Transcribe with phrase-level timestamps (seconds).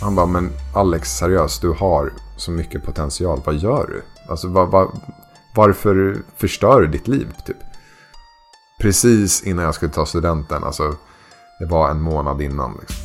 [0.00, 3.40] Han bara, men Alex seriöst, du har så mycket potential.
[3.44, 4.02] Vad gör du?
[4.30, 5.00] Alltså vad, vad,
[5.54, 7.34] varför förstör du ditt liv?
[7.46, 7.56] Typ.
[8.80, 10.96] Precis innan jag skulle ta studenten, alltså
[11.58, 12.76] det var en månad innan.
[12.80, 12.96] Liksom,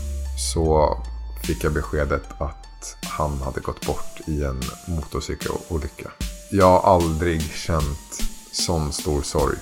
[0.54, 0.98] så
[1.44, 6.12] fick jag beskedet att han hade gått bort i en motorcykelolycka.
[6.52, 9.58] Jag har aldrig känt sån stor sorg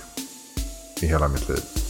[1.02, 1.83] i hela mitt liv.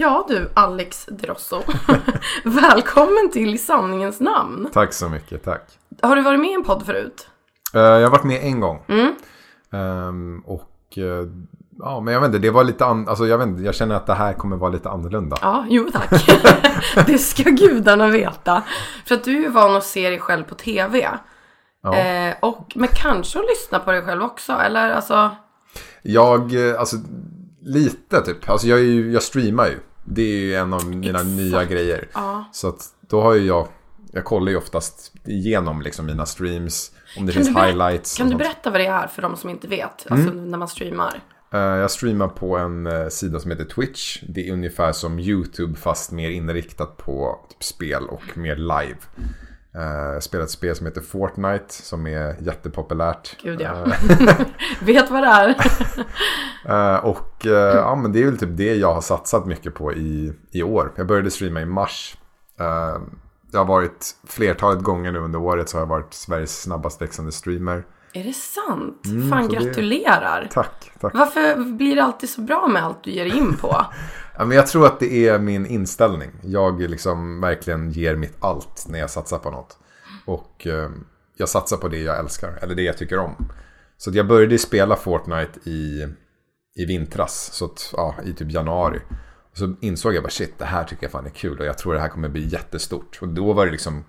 [0.00, 1.62] Ja du, Alex Drosso.
[2.44, 4.68] Välkommen till sanningens namn.
[4.72, 5.62] Tack så mycket, tack.
[6.02, 7.28] Har du varit med i en podd förut?
[7.74, 8.82] Eh, jag har varit med en gång.
[9.72, 11.26] Ehm, och eh,
[11.78, 13.94] ja, men jag vet inte, det var lite an- alltså, jag, vet inte, jag känner
[13.94, 15.36] att det här kommer vara lite annorlunda.
[15.42, 16.10] Ja, jo tack.
[17.06, 18.62] det ska gudarna veta.
[19.06, 21.08] För att du är van att se dig själv på tv.
[21.82, 21.96] Ja.
[21.96, 25.30] Eh, och, men kanske att lyssna på dig själv också, eller alltså?
[26.02, 26.96] Jag, eh, alltså
[27.62, 28.50] lite typ.
[28.50, 29.78] Alltså jag, ju, jag streamar ju.
[30.10, 31.26] Det är ju en av mina Exakt.
[31.36, 32.08] nya grejer.
[32.14, 32.44] Ja.
[32.52, 33.68] Så att då har ju jag,
[34.12, 36.92] jag kollar ju oftast igenom liksom mina streams.
[37.18, 38.16] Om det Kan finns highlights.
[38.16, 40.06] kan du berätta vad det är för de som inte vet?
[40.10, 41.20] Alltså när man streamar.
[41.52, 44.22] Eh, Jag streamar på en eh, sida som heter Twitch.
[44.28, 48.96] Det är ungefär som YouTube fast mer inriktat på typ spel och mer live.
[49.72, 53.36] Jag spelar ett spel som heter Fortnite som är jättepopulärt.
[53.42, 53.86] Gud ja.
[53.86, 54.46] Eh,
[54.80, 55.56] vet vad det är.
[56.64, 59.92] Eh, och eh, ja, men det är väl typ det jag har satsat mycket på
[59.92, 60.92] i, i år.
[60.96, 62.18] Jag började streama i mars.
[63.52, 67.32] Jag har varit flertalet gånger nu under året så har jag varit Sveriges snabbast växande
[67.32, 67.84] streamer.
[68.12, 69.00] Är det sant?
[69.04, 70.48] Fan Mm, det- gratulerar.
[70.52, 71.14] Tack, tack.
[71.14, 73.84] Varför blir det alltid så bra med allt du ger in på?
[74.40, 76.30] Ja, men jag tror att det är min inställning.
[76.42, 79.78] Jag liksom verkligen ger mitt allt när jag satsar på något.
[80.24, 80.90] Och eh,
[81.36, 83.48] jag satsar på det jag älskar, eller det jag tycker om.
[83.96, 86.06] Så jag började spela Fortnite i,
[86.76, 89.00] i vintras, så att, ja, i typ januari.
[89.52, 91.94] Så insåg jag bara shit, det här tycker jag fan är kul och jag tror
[91.94, 93.18] det här kommer bli jättestort.
[93.22, 94.04] Och då var det liksom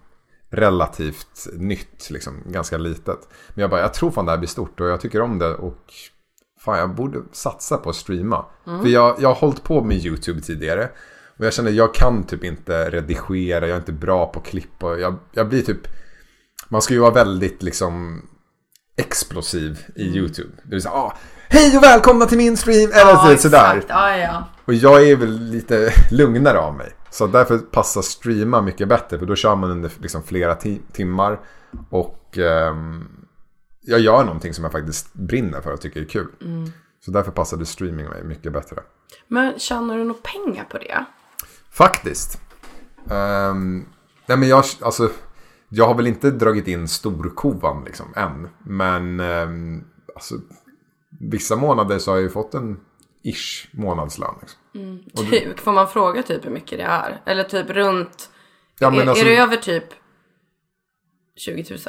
[0.50, 3.20] relativt nytt, liksom, ganska litet.
[3.50, 5.54] Men jag bara, jag tror fan det här blir stort och jag tycker om det
[5.56, 5.94] och
[6.66, 8.46] fan jag borde satsa på att streama.
[8.66, 10.90] För jag, jag har hållit på med YouTube tidigare.
[11.38, 15.00] Och jag känner jag kan typ inte redigera, jag är inte bra på klipp och
[15.00, 15.88] jag, jag blir typ...
[16.70, 18.22] Man ska ju vara väldigt liksom
[18.98, 20.50] explosiv i YouTube.
[20.64, 21.14] Det vill säga, ah,
[21.50, 22.92] hej och välkomna till min stream!
[22.92, 23.76] Eller Ja, sådär.
[23.76, 23.86] exakt.
[23.90, 24.44] Ja, ja.
[24.66, 26.92] Och jag är väl lite lugnare av mig.
[27.12, 29.20] Så därför passar streama mycket bättre.
[29.20, 31.40] För då kör man under liksom flera ti- timmar.
[31.90, 33.08] Och ehm,
[33.81, 36.28] jag gör någonting som jag faktiskt brinner för och tycker är kul.
[37.06, 38.75] Så därför passade streaming mig mycket bättre.
[39.28, 41.06] Men tjänar du några pengar på det?
[41.72, 42.42] Faktiskt.
[43.09, 43.86] Ehm,
[44.25, 45.09] nej men jag, alltså,
[45.69, 48.48] jag har väl inte dragit in storkovan liksom än.
[48.64, 49.84] Men ehm,
[50.16, 50.36] alltså,
[51.19, 52.80] vissa månader så har jag ju fått en
[53.24, 54.34] ish månadslön.
[54.42, 54.59] Liksom.
[55.16, 57.22] Typ, får man fråga typ hur mycket det är?
[57.25, 58.30] Eller typ runt...
[58.80, 59.83] Ja, men är, alltså- är det över typ
[61.36, 61.80] 20 000?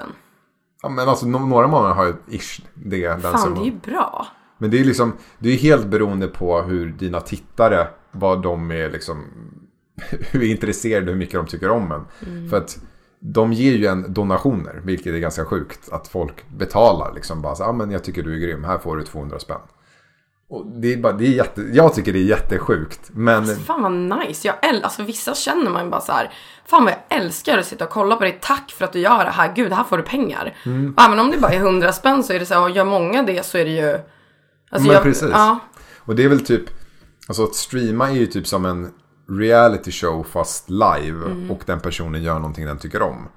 [0.83, 3.09] Ja, men alltså några månader har jag ish det.
[3.09, 4.27] Den Fan, som, det är ju bra.
[4.59, 8.91] Men det är liksom, det är helt beroende på hur dina tittare, vad de är
[8.91, 9.25] liksom,
[10.31, 12.49] hur intresserade, hur mycket de tycker om en.
[12.49, 12.79] För att
[13.21, 15.93] de ger ju en donationer, vilket är ganska sjukt.
[15.93, 18.97] Att folk betalar liksom bara så, ah, men jag tycker du är grym, här får
[18.97, 19.61] du 200 spänn.
[20.51, 23.11] Och det är bara, det är jätte, jag tycker det är jättesjukt.
[23.13, 24.49] Men Fan vad nice.
[24.49, 26.33] Jag äl- alltså vissa känner man bara så här.
[26.67, 28.39] Fan vad jag älskar att sitta och kolla på dig.
[28.43, 29.53] Tack för att du gör det här.
[29.55, 30.57] Gud, här får du pengar.
[30.65, 30.95] Mm.
[30.97, 32.63] Och även om det bara är 100 spänn så är det så här.
[32.63, 33.99] Och gör många det så är det ju.
[34.71, 35.31] Alltså Men jag, precis.
[35.33, 35.59] Ja.
[35.99, 36.65] Och det är väl typ,
[37.29, 38.91] alltså att streama är ju typ som en
[39.29, 41.27] reality show fast live.
[41.27, 41.51] Mm.
[41.51, 43.29] Och den personen gör någonting den tycker om.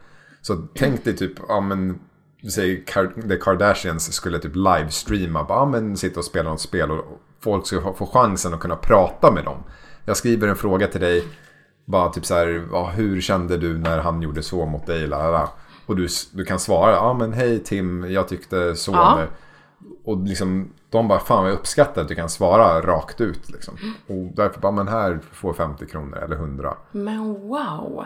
[0.42, 2.00] Så tänk dig typ, ja men,
[2.86, 7.06] Kar- The Kardashians skulle typ livestreama, bara, ja men sitta och spela något spel och
[7.40, 9.64] folk ska få- chansen att kunna prata med dem.
[10.06, 11.24] Jag skriver en fråga till dig,
[11.86, 15.08] bara typ så här, ja, hur kände du när han gjorde så mot dig?
[15.08, 15.50] Lalala.
[15.86, 18.92] Och du, du kan svara, ja men hej Tim, jag tyckte så.
[18.92, 19.24] Ja.
[20.06, 23.50] Och liksom, de bara, fan vad jag uppskattar att du kan svara rakt ut.
[23.50, 23.74] Liksom.
[24.08, 26.78] Och därför bara, men här får 50 kronor eller 100.
[26.92, 28.06] Men wow.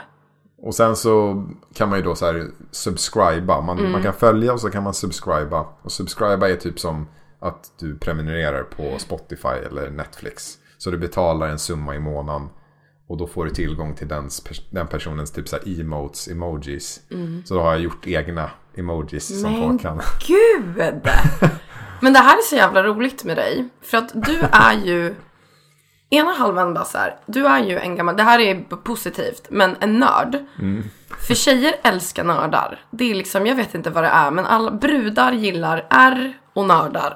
[0.61, 3.61] Och sen så kan man ju då så här subscriba.
[3.61, 5.65] Man, man kan följa och så kan man subscriba.
[5.81, 7.07] Och subscriba är typ som
[7.39, 10.57] att du prenumererar på Spotify eller Netflix.
[10.77, 12.49] Så du betalar en summa i månaden.
[13.07, 17.01] Och då får du tillgång till dens, den personens typ så här emotes, emojis.
[17.45, 20.01] Så då har jag gjort egna emojis som Men folk kan.
[20.27, 20.75] gud!
[22.01, 23.69] Men det här är så jävla roligt med dig.
[23.81, 25.15] För att du är ju...
[26.09, 29.75] Ena halvan bara så här, du är ju en gammal, det här är positivt, men
[29.79, 30.45] en nörd.
[31.27, 32.79] För tjejer älskar nördar.
[32.91, 36.65] Det är liksom, jag vet inte vad det är, men alla brudar gillar R och
[36.65, 37.15] nördar.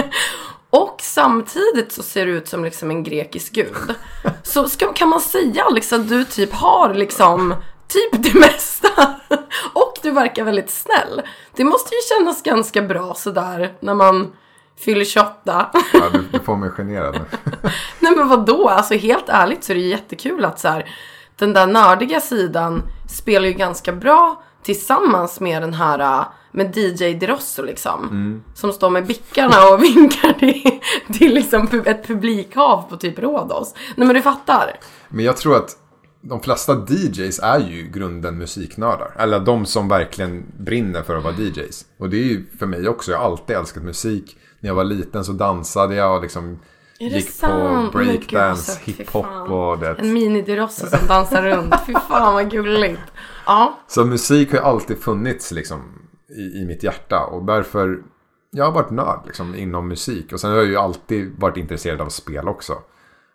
[0.70, 3.94] och samtidigt så ser du ut som liksom en grekisk gud.
[4.42, 7.54] Så ska, kan man säga liksom att du typ har liksom
[7.88, 9.14] typ det mesta.
[9.72, 11.22] Och du verkar väldigt snäll.
[11.56, 14.32] Det måste ju kännas ganska bra sådär när man
[14.78, 15.70] fyller 28.
[15.92, 17.50] Ja, du, du får mig generad nu.
[18.00, 18.68] Nej men vadå?
[18.68, 20.90] Alltså helt ärligt så är det jättekul att så här,
[21.36, 27.14] den där nördiga sidan spelar ju ganska bra tillsammans med den här äh, med DJ
[27.14, 28.42] Derosso liksom.
[28.54, 30.80] Som står med bickarna och vinkar till,
[31.18, 33.74] till liksom ett publikhav på typ Rhodos.
[33.96, 34.78] Nej men du fattar.
[35.08, 35.76] Men jag tror att
[36.20, 39.14] de flesta DJs är ju grunden musiknördar.
[39.18, 41.84] Eller de som verkligen brinner för att vara DJs.
[41.98, 43.12] Och det är ju för mig också.
[43.12, 44.36] Jag har alltid älskat musik.
[44.62, 46.58] När jag var liten så dansade jag och liksom
[46.98, 47.92] Är gick sant?
[47.92, 49.94] på breakdance, fy hiphop och det.
[49.98, 51.74] En mini Derosso som dansar runt.
[51.86, 53.00] Fy fan vad gulligt.
[53.46, 53.78] Ja.
[53.88, 57.24] Så musik har ju alltid funnits liksom i, i mitt hjärta.
[57.24, 58.02] Och därför,
[58.50, 60.32] jag har varit nörd liksom inom musik.
[60.32, 62.72] Och sen har jag ju alltid varit intresserad av spel också.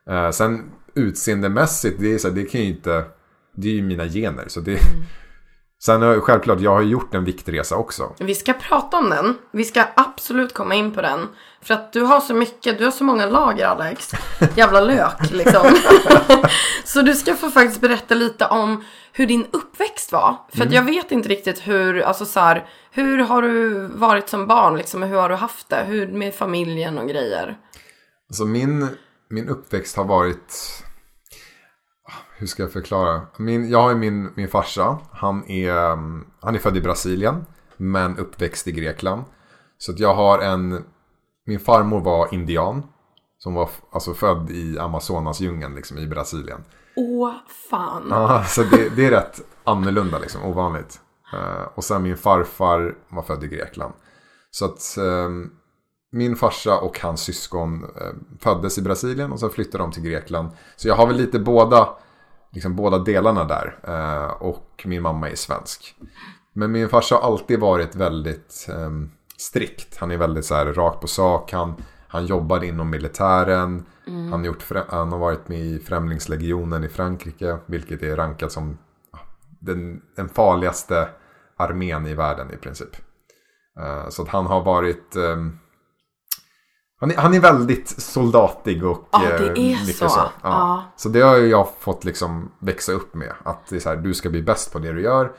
[0.09, 3.05] Eh, sen utseendemässigt, det, är så här, det kan ju inte,
[3.55, 4.45] det är ju mina gener.
[4.47, 4.79] Så det,
[5.79, 8.13] Sen självklart, jag har gjort en viktresa också.
[8.19, 9.37] Vi ska prata om den.
[9.51, 11.27] Vi ska absolut komma in på den.
[11.61, 14.11] För att du har så mycket, du har så många lager Alex.
[14.55, 15.77] Jävla lök liksom.
[16.85, 20.35] så du ska få faktiskt berätta lite om hur din uppväxt var.
[20.53, 24.47] För att jag vet inte riktigt hur, alltså så här, hur har du varit som
[24.47, 25.03] barn liksom?
[25.03, 25.83] Hur har du haft det?
[25.87, 27.57] Hur med familjen och grejer?
[28.29, 28.87] Alltså min,
[29.29, 30.83] min uppväxt har varit...
[32.39, 33.21] Hur ska jag förklara?
[33.37, 34.97] Min, jag har ju min, min farsa.
[35.11, 37.45] Han är, um, han är född i Brasilien.
[37.77, 39.23] Men uppväxt i Grekland.
[39.77, 40.83] Så att jag har en...
[41.45, 42.83] Min farmor var indian.
[43.37, 46.63] Som var alltså född i Amazonasdjungeln liksom, i Brasilien.
[46.95, 47.33] Åh
[47.69, 48.07] fan.
[48.09, 50.99] Ja, så det, det är rätt annorlunda liksom, ovanligt.
[51.33, 53.93] Eh, och sen min farfar var född i Grekland.
[54.51, 55.49] Så att ehm,
[56.11, 60.49] min farsa och hans syskon eh, föddes i Brasilien och sen flyttade de till Grekland.
[60.75, 61.89] Så jag har väl lite båda,
[62.51, 63.79] liksom båda delarna där.
[63.83, 65.95] Eh, och min mamma är svensk.
[66.53, 69.97] Men min farsa har alltid varit väldigt ehm, strikt.
[69.97, 71.51] Han är väldigt så här rakt på sak.
[71.51, 71.75] Han,
[72.07, 73.85] han jobbade inom militären.
[74.05, 77.57] Han, har gjort, han har varit med i Främlingslegionen i Frankrike.
[77.65, 78.77] Vilket är rankat som
[79.59, 81.09] den, den farligaste
[81.57, 82.95] armén i världen i princip.
[83.79, 85.15] Eh, så att han har varit...
[86.99, 89.09] han, är, han är väldigt soldatig och...
[89.11, 90.05] Ja, det eh, är mycket så.
[90.05, 90.31] Ja.
[90.41, 90.83] Ja.
[90.95, 93.33] Så det har jag fått liksom växa upp med.
[93.43, 95.31] Att det är så här, du ska bli bäst på det du gör.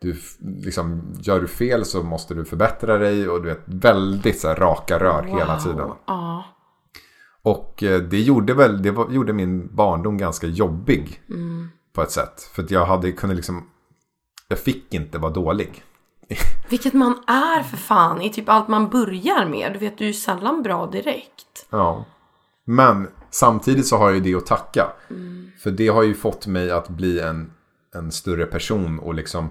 [0.00, 3.28] Du, liksom, gör du fel så måste du förbättra dig.
[3.28, 5.90] Och du vet, väldigt så här, raka rör hela tiden.
[6.06, 6.44] Ja.
[7.42, 11.20] Och eh, det gjorde väl, det var, gjorde min barndom ganska jobbig.
[11.92, 12.42] På ett sätt.
[12.52, 13.68] För att jag hade kunnat liksom,
[14.48, 15.84] jag fick inte vara dålig.
[16.68, 19.72] Vilket man är för fan i typ allt man börjar med.
[19.72, 21.66] Du vet, du är ju sällan bra direkt.
[21.70, 22.04] Ja.
[22.64, 24.92] Men samtidigt så har jag ju det att tacka.
[25.62, 27.52] För det har ju fått mig att bli en,
[27.94, 29.50] en större person och liksom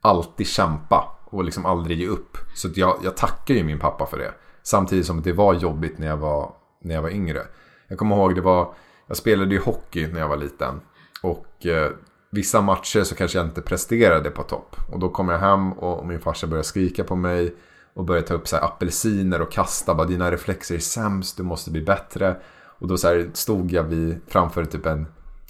[0.00, 2.36] alltid kämpa och liksom aldrig ge upp.
[2.54, 4.34] Så jag, jag tackar ju min pappa för det.
[4.62, 6.52] Samtidigt som det var jobbigt när jag var,
[6.82, 7.42] när jag var yngre.
[7.88, 8.74] Jag kommer ihåg det var,
[9.06, 10.80] jag spelade ju hockey när jag var liten.
[11.22, 11.90] Och eh,
[12.34, 14.76] vissa matcher så kanske jag inte presterade på topp.
[14.92, 17.54] Och då kom jag hem och min farsa började skrika på mig.
[17.96, 19.94] Och började ta upp så här apelsiner och kasta.
[19.94, 22.36] Bara, Dina reflexer är sämst, du måste bli bättre.
[22.78, 25.06] Och då så stod jag vid, framför typ en,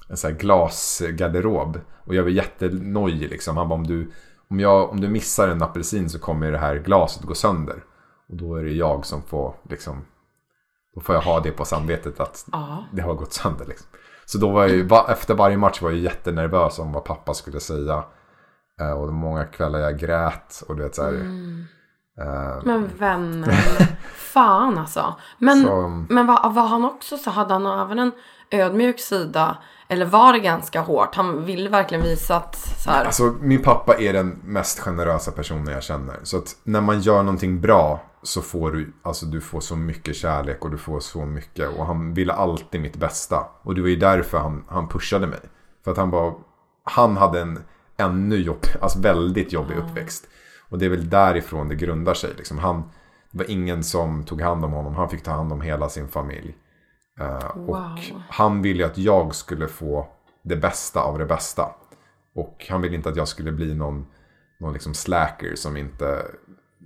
[0.09, 1.81] en så glasgarderob.
[2.05, 3.57] Och jag var jättenojig liksom.
[3.57, 4.11] Han bara, om du,
[4.49, 7.85] om, jag, om du missar en apelsin så kommer det här glaset gå sönder.
[8.29, 10.05] Och då är det jag som får liksom.
[10.95, 12.85] Då får jag ha det på samvetet att Ja.
[12.93, 13.87] det har gått sönder liksom.
[14.26, 17.61] Så då var jag ju, efter varje match var jag jättenervös om vad pappa skulle
[17.61, 18.04] säga.
[18.81, 21.12] Eh, och det var många kvällar jag grät och du vet så här.
[22.21, 23.52] eh, Men vänner.
[24.16, 25.14] Fan alltså.
[25.38, 27.31] Men, Så- men var, var han också så?
[27.31, 28.12] Hade han även en
[28.50, 29.57] ödmjuk sida?
[29.88, 31.14] Eller var det ganska hårt?
[31.14, 33.04] Han ville verkligen visa att så här.
[33.04, 36.16] Alltså min pappa är den mest generösa personen jag känner.
[36.23, 40.16] Så att när man gör någonting bra så får du, alltså du får så mycket
[40.16, 41.78] kärlek och du får så mycket.
[41.78, 43.47] Och han ville alltid mitt bästa.
[43.62, 45.40] Och det var ju därför han, han pushade mig.
[45.85, 46.35] För att han bara,
[46.85, 47.59] han hade en
[47.97, 50.28] ännu jobb, alltså väldigt jobbig uppväxt.
[50.69, 52.35] Och det är väl därifrån det grundar sig.
[52.37, 52.83] Liksom han,
[53.31, 56.09] det var ingen som tog hand om honom, han fick ta hand om hela sin
[56.09, 56.57] familj.
[57.21, 57.71] Eh, Wow.
[57.71, 60.09] Och han ville ju att jag skulle få
[60.43, 61.69] det bästa av det bästa.
[62.35, 64.07] Och han ville inte att jag skulle bli någon,
[64.61, 66.25] någon liksom slacker som inte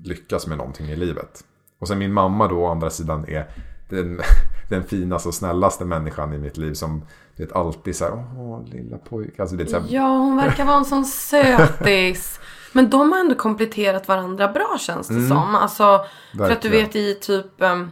[0.04, 1.44] lyckas med någonting i livet.
[1.78, 3.50] Och sen min mamma då å andra sidan är
[3.88, 4.20] den,
[4.70, 7.02] den finaste och snällaste människan i mitt liv som
[7.36, 9.42] är alltid så här, åh lilla pojke.
[9.42, 12.40] Alltså det är så här, Ja, hon verkar vara en sån sötis.
[12.72, 15.54] Men de har ändå kompletterat varandra bra känns det som.
[15.54, 16.04] Alltså,
[16.36, 16.80] för att du Mm.
[16.80, 17.62] Vet i typ...
[17.62, 17.90] ehm,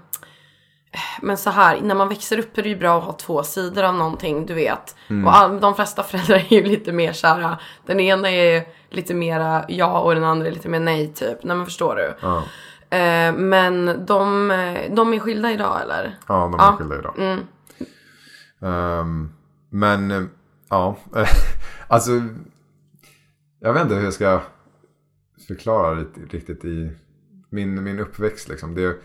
[1.22, 3.82] men så här, när man växer upp är det ju bra att ha två sidor
[3.82, 4.96] av någonting, du vet.
[5.08, 5.26] Mm.
[5.26, 7.58] Och all, de flesta föräldrar är ju lite mer kära.
[7.86, 11.44] Den ena är lite mera ja och den andra är lite mer nej typ.
[11.44, 12.14] Nej men förstår du?
[12.20, 12.42] ja,
[12.90, 14.48] Eh, men de,
[14.90, 16.18] de är skilda idag eller?
[16.28, 16.76] ja, de är Ja.
[16.78, 17.14] skilda idag.
[17.18, 17.40] Mm.
[18.62, 19.32] Ehm,
[19.70, 20.30] men
[20.70, 20.96] ja,
[21.88, 22.10] alltså
[23.60, 24.40] jag vet inte hur jag ska
[25.48, 25.94] förklara
[26.30, 26.90] riktigt i
[27.50, 28.48] min, min uppväxt.
[28.48, 28.74] Liksom.
[28.74, 28.96] Det,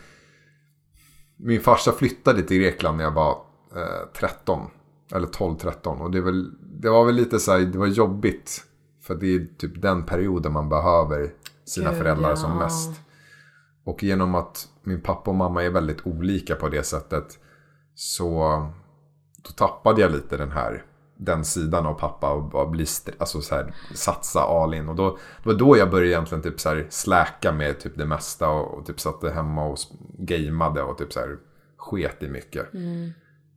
[1.42, 3.30] min farsa flyttade till Grekland när jag var
[3.76, 4.70] eh, 13.
[5.14, 6.00] Eller 12-13.
[6.00, 8.64] Och det, är väl, det var väl lite så här, det var jobbigt.
[9.02, 11.30] För det är typ den perioden man behöver
[11.64, 12.36] sina Gud, föräldrar ja.
[12.36, 12.90] som mest.
[13.84, 17.38] Och genom att min pappa och mamma är väldigt olika på det sättet.
[17.94, 18.38] Så
[19.42, 20.84] då tappade jag lite den här
[21.24, 22.86] den sidan av pappa och bara bli
[23.18, 24.88] alltså så här, satsa all in.
[24.88, 28.06] Och då, det var då jag började egentligen typ så här släka med typ det
[28.06, 29.78] mesta och, och typ satt hemma och
[30.18, 31.36] gameade och typ så här
[31.76, 32.74] sket i mycket.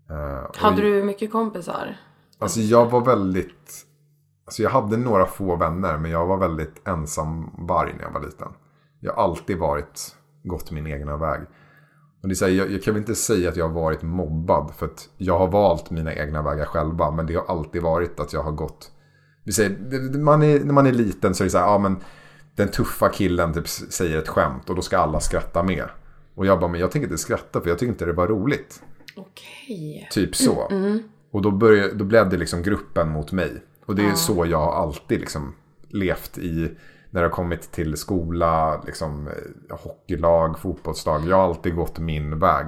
[0.09, 1.97] Eh, och Hade du mycket kompisar?
[2.39, 3.85] Alltså jag var väldigt...
[4.45, 8.21] Alltså jag hade några få vänner men jag var väldigt ensam varg när jag var
[8.21, 8.47] liten.
[8.99, 11.41] Jag har alltid varit gått min egna väg.
[12.25, 14.71] Och det är här, jag, jag kan väl inte säga att jag har varit mobbad
[14.77, 17.11] för att jag har valt mina egna vägar själva.
[17.11, 18.91] Men det har alltid varit att jag har gått...
[19.43, 21.97] Vi säger, man är, när man är liten så är det så här, ja men
[22.55, 25.85] den tuffa killen typ säger ett skämt och då ska alla skratta med.
[26.35, 28.83] Och jag bara, men jag tänker inte skratta för jag tycker inte det var roligt.
[29.15, 30.07] Okej.
[30.11, 30.71] Typ så.
[31.31, 33.63] Och då, började, då blev det liksom gruppen mot mig.
[33.85, 35.55] Och det är så jag har alltid liksom
[35.89, 36.71] levt i
[37.15, 41.27] när det har kommit till skola, liksom, eh, hockeylag, fotbollslag.
[41.27, 42.65] Jag har alltid gått min väg.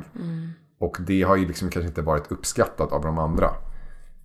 [0.80, 3.50] Och det har ju liksom kanske inte varit uppskattat av de andra.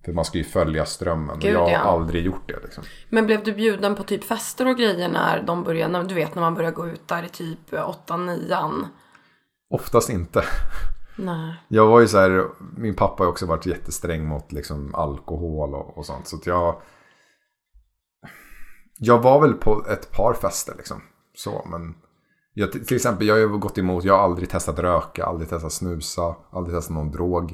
[0.05, 1.39] För man ska ju följa strömmen.
[1.39, 1.77] Gud, jag har ja.
[1.77, 2.59] aldrig gjort det.
[2.63, 2.83] Liksom.
[3.09, 6.41] Men blev du bjuden på typ fester och grejer när de började, du vet när
[6.41, 8.85] man börjar gå ut där i typ 8-9?
[9.69, 10.43] Oftast inte.
[11.15, 11.55] Nej.
[11.67, 15.97] Jag var ju så här, min pappa har också varit jättesträng mot liksom alkohol och,
[15.97, 16.27] och sånt.
[16.27, 16.81] Så att jag,
[18.97, 21.01] jag var väl på ett par fester liksom.
[21.35, 21.95] Så, men
[22.53, 25.71] jag, till exempel, jag har ju gått emot, jag har aldrig testat röka, aldrig testat
[25.73, 27.51] snusa, aldrig testat någon drog.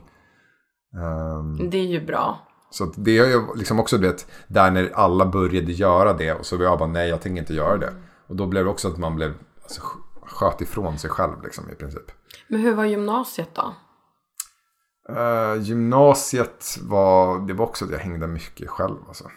[0.96, 2.38] Ehm, Det är ju bra.
[2.72, 6.58] så det har ju liksom också, vet, där när alla började göra det och så
[6.58, 7.94] var jag bara nej, jag tänker inte göra det.
[8.28, 11.70] Och då blev det också att man blev, alltså, sk- sköt ifrån sig själv liksom
[11.70, 12.12] i princip.
[12.48, 13.74] Men hur var gymnasiet då?
[15.16, 18.98] Eh, gymnasiet var, det var också att jag hängde mycket själv.
[19.08, 19.30] Alltså.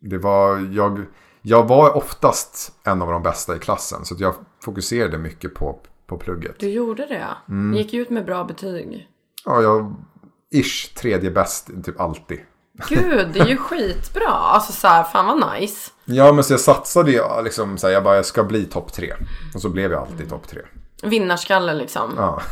[0.00, 1.04] Det var, jag,
[1.42, 4.04] jag var oftast en av de bästa i klassen.
[4.04, 6.58] Så jag fokuserade mycket på, på plugget.
[6.58, 7.28] Du gjorde det?
[7.48, 7.76] Mm.
[7.76, 9.08] Gick ut med bra betyg?
[9.44, 9.94] Ja, jag,
[10.50, 12.40] ish, tredje bäst typ alltid.
[12.88, 14.28] Gud, det är ju skitbra.
[14.28, 15.90] Alltså så här, fan vad nice.
[16.04, 18.92] Ja, men så jag satsade ju liksom så här, jag bara, jag ska bli topp
[18.92, 19.12] tre.
[19.54, 20.62] Och så blev jag alltid topp tre.
[21.02, 22.14] Vinnarskalle liksom.
[22.16, 22.42] Ja.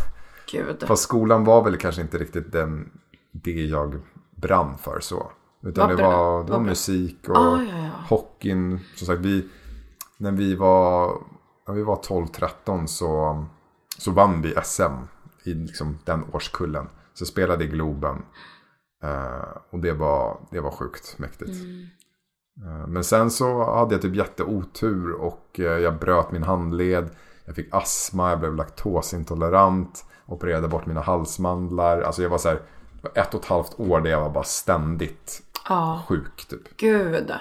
[0.52, 0.84] Gud.
[0.86, 2.90] Fast skolan var väl kanske inte riktigt den,
[3.32, 4.00] det jag
[4.34, 5.30] brann för så.
[5.60, 7.90] Utan det var, det var musik och Ah, ja, ja.
[8.08, 8.80] hockeyn.
[8.96, 9.48] Som sagt, vi,
[10.16, 11.12] när vi var,
[11.68, 13.44] när vi var 12-13 så,
[13.98, 14.92] så vann vi SM
[15.44, 16.88] i liksom den årskullen.
[17.14, 18.22] Så spelade i Globen.
[19.02, 21.50] Eh, och det var, det var sjukt mäktigt.
[22.64, 27.10] Eh, men sen så hade jag typ jätteotur och eh, jag bröt min handled.
[27.44, 30.04] Jag fick astma, jag blev laktosintolerant.
[30.26, 32.00] Opererade bort mina halsmandlar.
[32.00, 32.62] Alltså jag var så här,
[33.14, 36.76] ett och ett halvt år där jag var bara ständigt Ja, sjuk typ.
[36.76, 37.32] gud.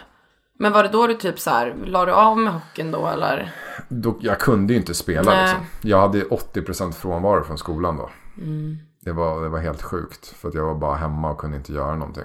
[0.59, 3.53] Men var det då du typ så här, la du av med hockeyn då eller?
[3.89, 5.43] Då, jag kunde ju inte spela Nej.
[5.43, 5.89] liksom.
[5.89, 8.09] Jag hade 80% frånvaro från skolan då.
[9.01, 10.27] Det, var, det var helt sjukt.
[10.27, 12.23] För att jag var bara hemma och kunde inte göra någonting.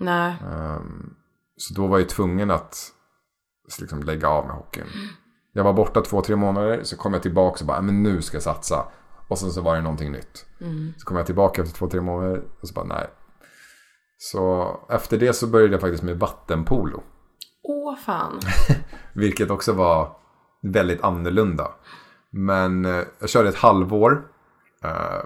[0.00, 0.34] Nej.
[1.56, 2.76] Så då var jag tvungen att
[3.80, 4.86] liksom lägga av med hockeyn.
[5.52, 6.80] Jag var borta två, tre månader.
[6.82, 8.84] Så kom jag tillbaka och bara, "Ja, men nu ska jag satsa.
[9.28, 10.46] Och sen så var det någonting nytt.
[10.96, 12.42] Så kom jag tillbaka efter två, tre månader.
[12.60, 13.06] Och så bara, nej.
[14.18, 17.02] Så efter det så började jag faktiskt med vattenpolo.
[17.62, 18.40] Åh fan.
[19.12, 20.16] Vilket också var
[20.62, 21.70] väldigt annorlunda.
[22.30, 24.22] Men eh, jag körde ett halvår.
[24.84, 25.20] Eh,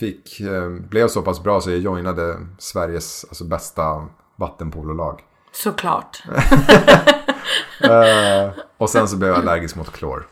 [0.00, 5.20] fick, eh, blev så pass bra så jag joinade Sveriges alltså, bästa vattenpololag.
[5.52, 6.22] Såklart.
[8.78, 10.26] Och sen så blev jag allergisk mot klor.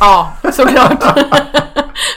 [0.00, 1.02] Ja, såklart.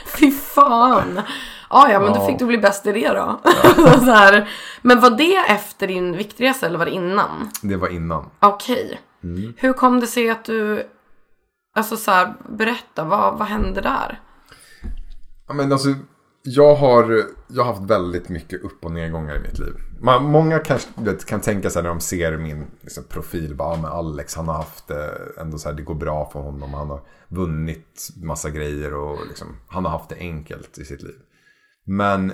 [0.06, 1.20] Fy fan.
[1.68, 3.40] Ah, ja, men då fick du bli bäst i det då.
[3.74, 4.48] så här.
[4.82, 7.50] Men var det efter din viktresa eller var det innan?
[7.62, 8.30] Det var innan.
[8.40, 9.00] Okej.
[9.24, 9.54] Mm.
[9.56, 10.86] Hur kom det sig att du...
[11.74, 14.20] Alltså så här, berätta, vad, vad hände där?
[15.48, 15.88] Ja, men alltså,
[16.42, 19.74] jag, har, jag har haft väldigt mycket upp och nedgångar i mitt liv.
[20.00, 23.54] Man, många kanske vet, kan tänka sig när de ser min liksom, profil.
[23.54, 24.96] Bara, ja, men Alex han har haft eh,
[25.40, 26.74] ändå så här, det går bra för honom.
[26.74, 31.16] Han har vunnit massa grejer och liksom, han har haft det enkelt i sitt liv.
[31.88, 32.32] Men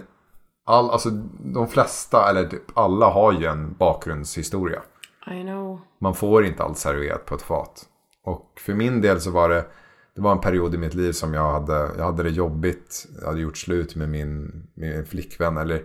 [0.64, 1.10] all, alltså,
[1.54, 4.82] de flesta, eller typ alla har ju en bakgrundshistoria.
[5.26, 5.80] I know.
[6.00, 7.88] Man får inte allt serverat på ett fat.
[8.24, 9.66] Och för min del så var det,
[10.14, 13.06] det var en period i mitt liv som jag hade, jag hade det jobbigt.
[13.20, 14.42] Jag hade gjort slut med min,
[14.74, 15.56] med min flickvän.
[15.56, 15.82] Eller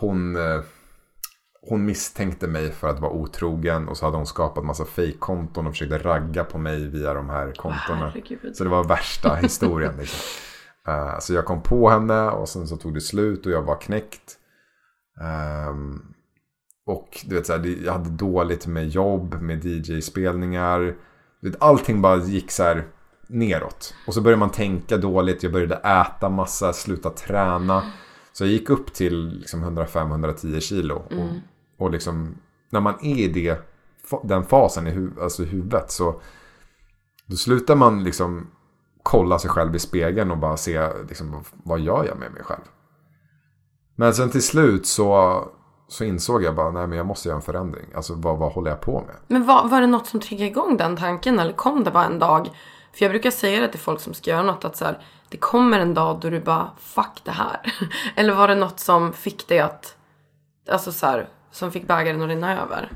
[0.00, 0.60] hon, eh,
[1.68, 3.88] hon misstänkte mig för att vara otrogen.
[3.88, 7.52] Och så hade hon skapat massa fejkkonton och försökte ragga på mig via de här
[7.52, 8.08] kontona.
[8.08, 8.56] herregud.
[8.56, 9.96] Så det var värsta historien.
[9.98, 10.49] Liksom.
[10.88, 13.80] Eh, så jag kom på henne och sen så tog det slut och jag var
[13.80, 14.36] knäckt.
[15.20, 16.02] Ehm,
[16.86, 20.96] och du vet, så här, jag hade dåligt med jobb, med DJ-spelningar.
[21.58, 22.84] Allting bara gick så här
[23.28, 23.94] neråt.
[24.06, 27.92] Och så började man tänka dåligt, jag började äta massa, sluta träna.
[28.32, 30.94] Så jag gick upp till liksom 105-110 kilo.
[30.94, 32.34] Och, och liksom,
[32.70, 33.60] när man är i det,
[34.24, 36.20] den fasen i hu- alltså i huvudet så
[37.26, 38.50] då slutar man liksom
[39.10, 42.62] kolla sig själv i spegeln och bara se liksom, vad gör jag med mig själv.
[43.96, 45.44] Men sen till slut så,
[45.88, 47.86] så insåg jag bara, nej men jag måste göra en förändring.
[47.94, 49.16] Alltså vad, vad håller jag på med?
[49.26, 52.18] Men var, var det något som triggade igång den tanken eller kom det bara en
[52.18, 52.50] dag?
[52.92, 55.36] För jag brukar säga det till folk som ska göra något att så här, det
[55.36, 57.60] kommer en dag då du bara fuck det här.
[58.16, 59.96] eller var det något som fick dig att,
[60.70, 62.92] alltså så här, som fick bägaren att rinna över?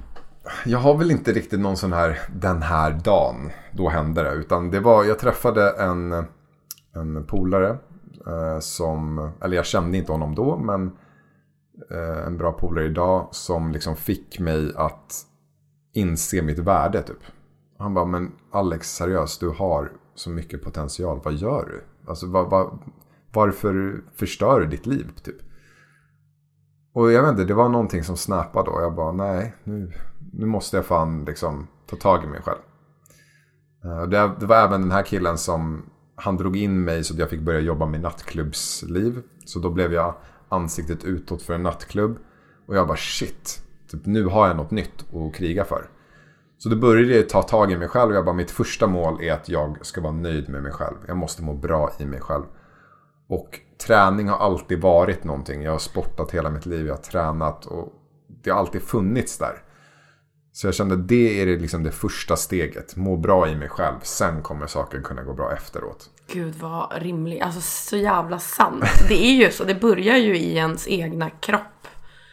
[0.65, 4.33] Jag har väl inte riktigt någon sån här, den här dagen, då hände det.
[4.33, 6.13] Utan det var, jag träffade en,
[6.95, 7.79] en polare
[8.27, 10.87] eh, som, eller jag kände inte honom då, men
[11.91, 15.27] eh, en bra polare idag som liksom fick mig att
[15.93, 17.23] inse mitt värde typ.
[17.79, 21.85] Han bara, men Alex seriöst, du har så mycket potential, vad gör du?
[22.11, 22.79] Alltså vad, vad,
[23.33, 25.37] varför förstör du ditt liv typ?
[26.95, 28.81] Och jag vet inte, det var någonting som snappade då.
[28.81, 29.93] Jag bara, nej, nu,
[30.39, 32.59] nu måste jag fan liksom ta tag i mig själv.
[33.85, 37.21] Eh, det, det var även den här killen som, han drog in mig så att
[37.21, 39.23] jag fick börja jobba med nattklubbsliv.
[39.45, 40.15] Så då blev jag
[40.49, 42.19] ansiktet utåt för en nattklubb.
[42.67, 45.89] Och jag bara, shit, typ, nu har jag något nytt att kriga för.
[46.59, 48.11] Så då började jag ta tag i mig själv.
[48.11, 50.97] Och Jag bara, mitt första mål är att jag ska vara nöjd med mig själv.
[51.07, 52.45] Jag måste må bra i mig själv.
[53.29, 55.63] Och träning har alltid varit någonting.
[55.63, 56.87] Jag har sportat hela mitt liv.
[56.87, 57.93] Jag har tränat och
[58.43, 59.64] det har alltid funnits där.
[60.55, 62.97] Så jag kände att det är liksom det första steget.
[62.97, 63.95] Må bra i mig själv.
[64.03, 66.11] Sen kommer saker kunna gå bra efteråt.
[66.33, 68.85] Gud vad rimligt, alltså så jävla sant.
[69.09, 71.89] Det är ju så, det börjar ju i ens egna kropp.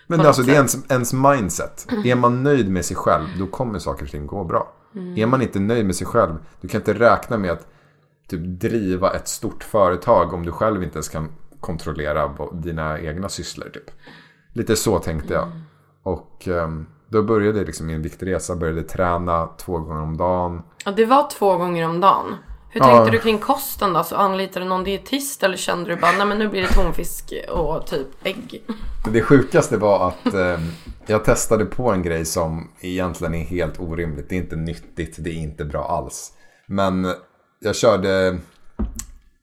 [0.07, 1.87] Men alltså det är ens, ens mindset.
[2.05, 4.73] Är man nöjd med sig själv, då kommer saker och ting gå bra.
[5.15, 7.67] Är man inte nöjd med sig själv, du kan inte räkna med att
[8.27, 11.29] typ, driva ett stort företag om du själv inte ens kan
[11.59, 13.69] kontrollera dina egna sysslor.
[13.69, 13.91] Typ.
[14.53, 15.51] Lite så tänkte jag.
[16.03, 20.61] Och ehm, då började liksom min viktresa, började träna två gånger om dagen.
[20.85, 22.35] Ja, det var två gånger om dagen.
[22.69, 22.87] Hur Ja.
[22.87, 24.03] tänkte du kring kosten då?
[24.03, 27.33] Så anlitade du någon dietist eller kände du bara, nej men nu blir det tonfisk
[27.49, 28.63] och typ ägg?
[29.11, 30.59] Det sjukaste var att eh,
[31.05, 34.29] jag testade på en grej som egentligen är helt orimligt.
[34.29, 36.31] Det är inte nyttigt, det är inte bra alls.
[36.67, 37.13] Men
[37.59, 38.37] jag körde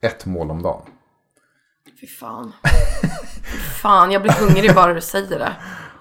[0.03, 0.83] ett mål om dagen.
[2.01, 2.53] Fy fan.
[3.45, 5.53] Fy fan, jag blir hungrig bara du säger det.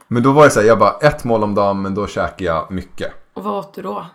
[0.08, 2.46] Men då var det så här, jag bara ett mål om dagen men då käkar
[2.46, 3.14] jag mycket.
[3.34, 4.06] Och vad åt du då?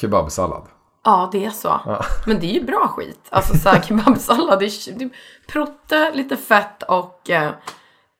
[0.00, 0.62] Kebabsallad.
[1.04, 1.80] Ja, det är så.
[2.26, 3.20] Men det är ju bra skit.
[3.30, 5.10] Alltså så här kebabsallad, det är, det är
[5.48, 7.52] protte, lite fett och eh,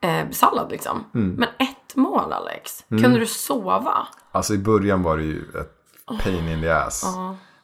[0.02, 1.04] eh, sallad liksom.
[1.12, 2.84] Men ett mål Alex.
[2.88, 4.06] Kunde du sova?
[4.32, 7.04] Alltså i början var det ju ett pain in the ass.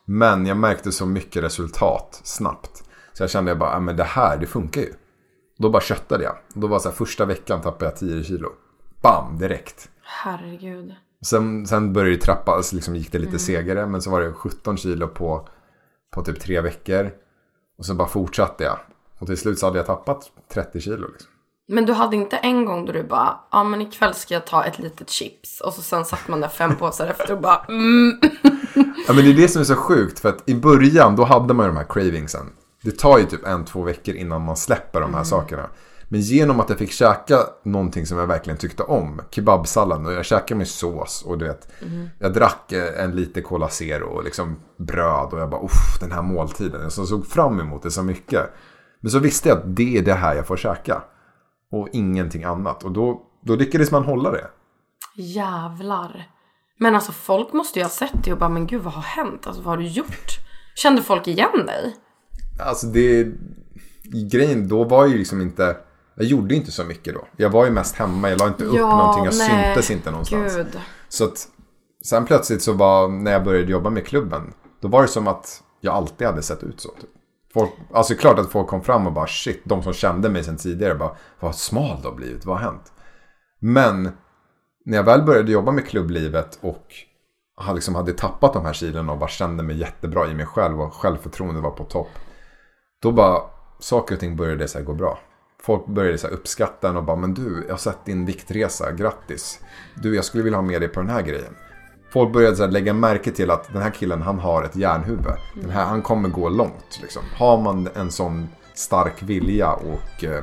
[0.04, 2.82] Men jag märkte så mycket resultat snabbt.
[3.12, 4.92] Så jag kände jag bara, men det här, det funkar ju.
[5.58, 6.36] Då bara köttade jag.
[6.54, 8.48] Då var så här, första veckan tappade jag 10 kilo.
[9.02, 9.88] Bam, direkt.
[10.02, 10.94] Herregud.
[11.26, 13.86] Sen, sen började det trappa, alltså liksom gick det lite segare.
[13.86, 15.48] Men så var det 17 kilo på,
[16.10, 17.10] på typ tre veckor.
[17.78, 18.78] Och sen bara fortsatte jag.
[19.18, 21.08] Och till slut så hade jag tappat 30 kilo.
[21.12, 21.30] Liksom.
[21.68, 24.64] Men du hade inte en gång då du bara, ja men ikväll ska jag ta
[24.64, 25.60] ett litet chips.
[25.60, 28.20] Och så sen satt man där fem påsar efter och bara, mm.
[29.06, 30.18] Ja men det är det som är så sjukt.
[30.20, 32.52] För att i början då hade man ju de här cravingsen.
[32.82, 35.68] Det tar ju typ en, två veckor innan man släpper de här sakerna.
[36.12, 39.20] Men genom att jag fick käka någonting som jag verkligen tyckte om.
[39.30, 41.72] Kebabsallad och jag käkade med sås och du vet.
[42.18, 46.12] Jag drack eh, en lite Cola Zero och liksom bröd och jag bara uff den
[46.12, 46.82] här måltiden.
[46.82, 48.50] Jag så såg fram emot det så mycket.
[49.00, 51.02] Men så visste jag att det är det här jag får käka.
[51.70, 52.84] Och ingenting annat.
[52.84, 54.46] Och då, då lyckades man hålla det.
[55.16, 56.30] jävlar.
[56.78, 59.46] Men alltså folk måste ju ha sett det och bara, men gud vad har hänt?
[59.46, 60.38] Alltså vad har du gjort?
[60.74, 61.96] Kände folk igen dig?
[62.60, 63.26] Alltså det...
[64.30, 65.76] Grejen då var ju liksom inte...
[66.14, 67.26] Jag gjorde inte så mycket då.
[67.36, 68.30] Jag var ju mest hemma.
[68.30, 69.24] Jag la inte upp någonting.
[69.24, 70.56] Jag syntes inte någonstans.
[70.56, 70.78] Gud.
[71.08, 71.48] Så att
[72.04, 74.52] sen plötsligt så var när jag började jobba med klubben.
[74.80, 76.88] Då var det som att jag alltid hade sett ut så.
[76.88, 77.10] Typ.
[77.54, 79.62] Folk, alltså klart att folk kom fram och bara shit.
[79.64, 82.46] De som kände mig sen tidigare bara vad smal du har blivit.
[82.46, 82.92] Vad har hänt?
[83.58, 84.10] Men
[84.84, 86.86] när jag väl började jobba med klubblivet och
[87.74, 90.94] liksom hade tappat de här kilona och bara kände mig jättebra i mig själv och
[90.94, 92.08] självförtroendet var på topp.
[93.02, 93.42] Då bara
[93.78, 95.18] saker och ting började så gå bra.
[95.62, 98.92] Folk började så här uppskatta en och bara men du, jag har sett din viktresa,
[98.92, 99.60] grattis.
[99.94, 101.54] Du, jag skulle vilja ha med dig på den här grejen.
[102.12, 105.32] Folk började så här lägga märke till att den här killen han har ett järnhuvud.
[105.54, 106.98] Den här, han kommer gå långt.
[107.02, 107.22] Liksom.
[107.36, 110.42] Har man en sån stark vilja och eh,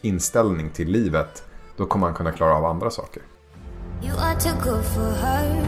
[0.00, 1.44] inställning till livet
[1.76, 3.22] då kommer man kunna klara av andra saker.
[4.02, 5.64] You are too good for her.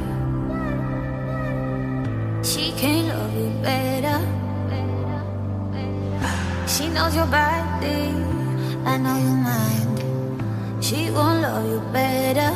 [2.45, 4.19] She can't love you better.
[6.67, 8.32] She knows your body.
[8.85, 10.85] I know your mind.
[10.85, 12.53] She won't love you better.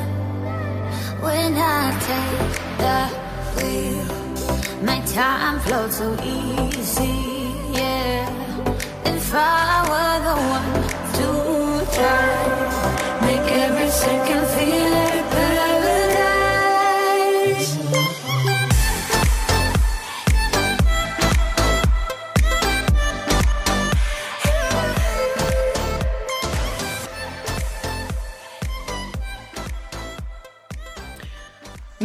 [1.24, 2.98] When I take the
[3.56, 4.06] wheel,
[4.82, 7.16] my time flows so easy.
[7.72, 8.26] Yeah.
[9.04, 10.72] If I were the one
[11.16, 11.28] to
[11.94, 15.05] drive, make every second feel like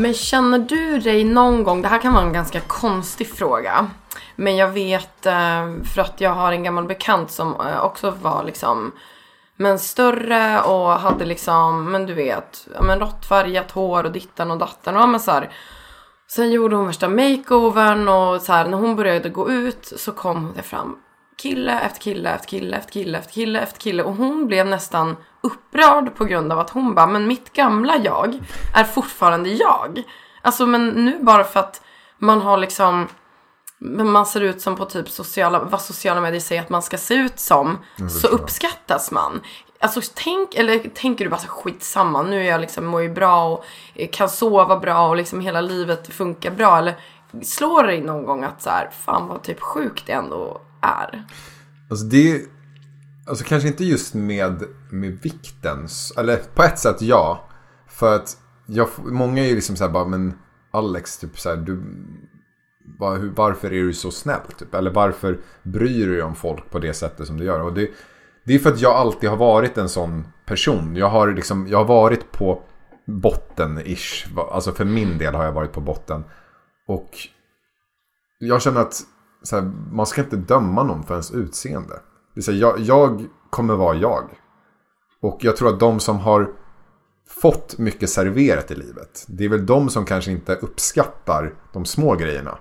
[0.01, 3.87] Men känner du dig någon gång, det här kan vara en ganska konstig fråga.
[4.35, 8.43] Men jag vet eh, för att jag har en gammal bekant som eh, också var
[8.43, 8.91] liksom
[9.55, 14.57] men större och hade liksom, men du vet, ja, men råttfärgat hår och dittan och
[14.57, 15.51] datten och ja, men så här.
[16.27, 20.53] Sen gjorde hon värsta makeovern och så här, när hon började gå ut så kom
[20.55, 20.97] det fram
[21.41, 25.17] kille efter kille efter kille efter kille efter kille efter kille och hon blev nästan
[25.41, 28.39] upprörd på grund av att hon bara, men mitt gamla jag
[28.75, 30.03] är fortfarande jag.
[30.41, 31.81] Alltså men nu bara för att
[32.17, 33.07] man har liksom
[33.81, 37.13] man ser ut som på typ sociala, vad sociala medier säger att man ska se
[37.13, 37.77] ut som,
[38.09, 39.41] så uppskattas man.
[39.79, 43.45] Alltså tänk, eller tänker du bara så skitsamma, nu är jag liksom, mår ju bra
[43.45, 46.77] och eh, kan sova bra och liksom hela livet funkar bra.
[46.77, 46.95] Eller
[47.43, 51.25] slår det dig någon gång att så här, fan vad typ sjukt det ändå är?
[51.89, 52.41] Alltså det...
[53.27, 55.87] Alltså kanske inte just med, med vikten.
[56.17, 57.49] Eller på ett sätt ja.
[57.87, 60.33] För att jag, många är ju liksom så här bara, men
[60.71, 61.83] Alex, typ så här, du...
[62.99, 64.39] Var, hur, varför är du så snäll?
[64.57, 64.73] Typ?
[64.73, 67.61] Eller varför bryr du dig om folk på det sättet som du gör?
[67.61, 67.89] Och det,
[68.43, 70.95] det är för att jag alltid har varit en sån person.
[70.95, 72.61] Jag har, liksom, jag har varit på
[73.07, 74.39] botten-ish.
[74.51, 76.23] Alltså för min del har jag varit på botten.
[76.87, 77.09] Och
[78.39, 79.01] jag känner att
[79.43, 81.99] så här, man ska inte döma någon för ens utseende.
[82.33, 84.23] Det är så här, jag, jag kommer vara jag.
[85.21, 86.49] Och jag tror att de som har
[87.27, 89.25] fått mycket serverat i livet.
[89.27, 92.57] Det är väl de som kanske inte uppskattar de små grejerna.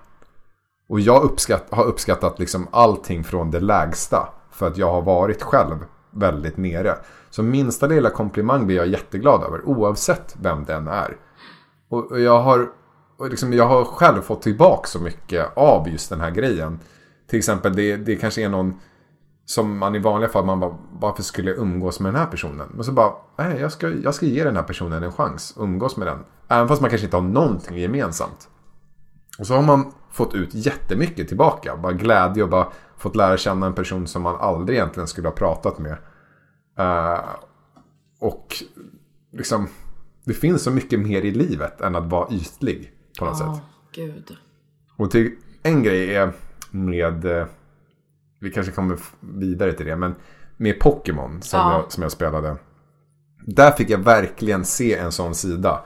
[0.89, 4.29] Och jag uppskatt, har uppskattat liksom allting från det lägsta.
[4.51, 5.77] För att jag har varit själv
[6.11, 6.97] väldigt nere.
[7.31, 9.69] Så minsta lilla komplimang blir jag jätteglad över.
[9.69, 11.17] Oavsett vem den är.
[11.89, 12.69] Och, och jag har
[13.29, 16.79] liksom, jag har själv fått tillbaka så mycket av just den här grejen.
[17.27, 18.81] Till exempel det, det kanske är någon
[19.45, 22.69] som man i vanliga fall man bara varför skulle jag umgås med den här personen?
[22.75, 25.55] Men så bara nej jag ska, jag ska ge den här personen en chans.
[25.59, 26.19] Umgås med den.
[26.49, 28.49] Även fast man kanske inte har någonting gemensamt.
[29.39, 31.77] Och så har man fått ut jättemycket tillbaka.
[31.77, 35.35] Bara glädje och bara fått lära känna en person som man aldrig egentligen skulle ha
[35.35, 35.97] pratat med.
[36.81, 37.21] Uh,
[38.21, 38.57] och
[39.33, 39.69] liksom
[40.25, 43.63] det finns så mycket mer i livet än att vara ytlig på något Ja, sätt.
[43.93, 44.37] gud.
[44.97, 45.31] Och till,
[45.63, 46.33] en grej är
[46.71, 47.47] med, eh,
[48.41, 50.15] vi kanske kommer vidare till det, men
[50.57, 51.73] med Pokémon som, Ja.
[51.73, 52.57] jag, som jag spelade.
[53.47, 55.81] Där fick jag verkligen se en sån sida.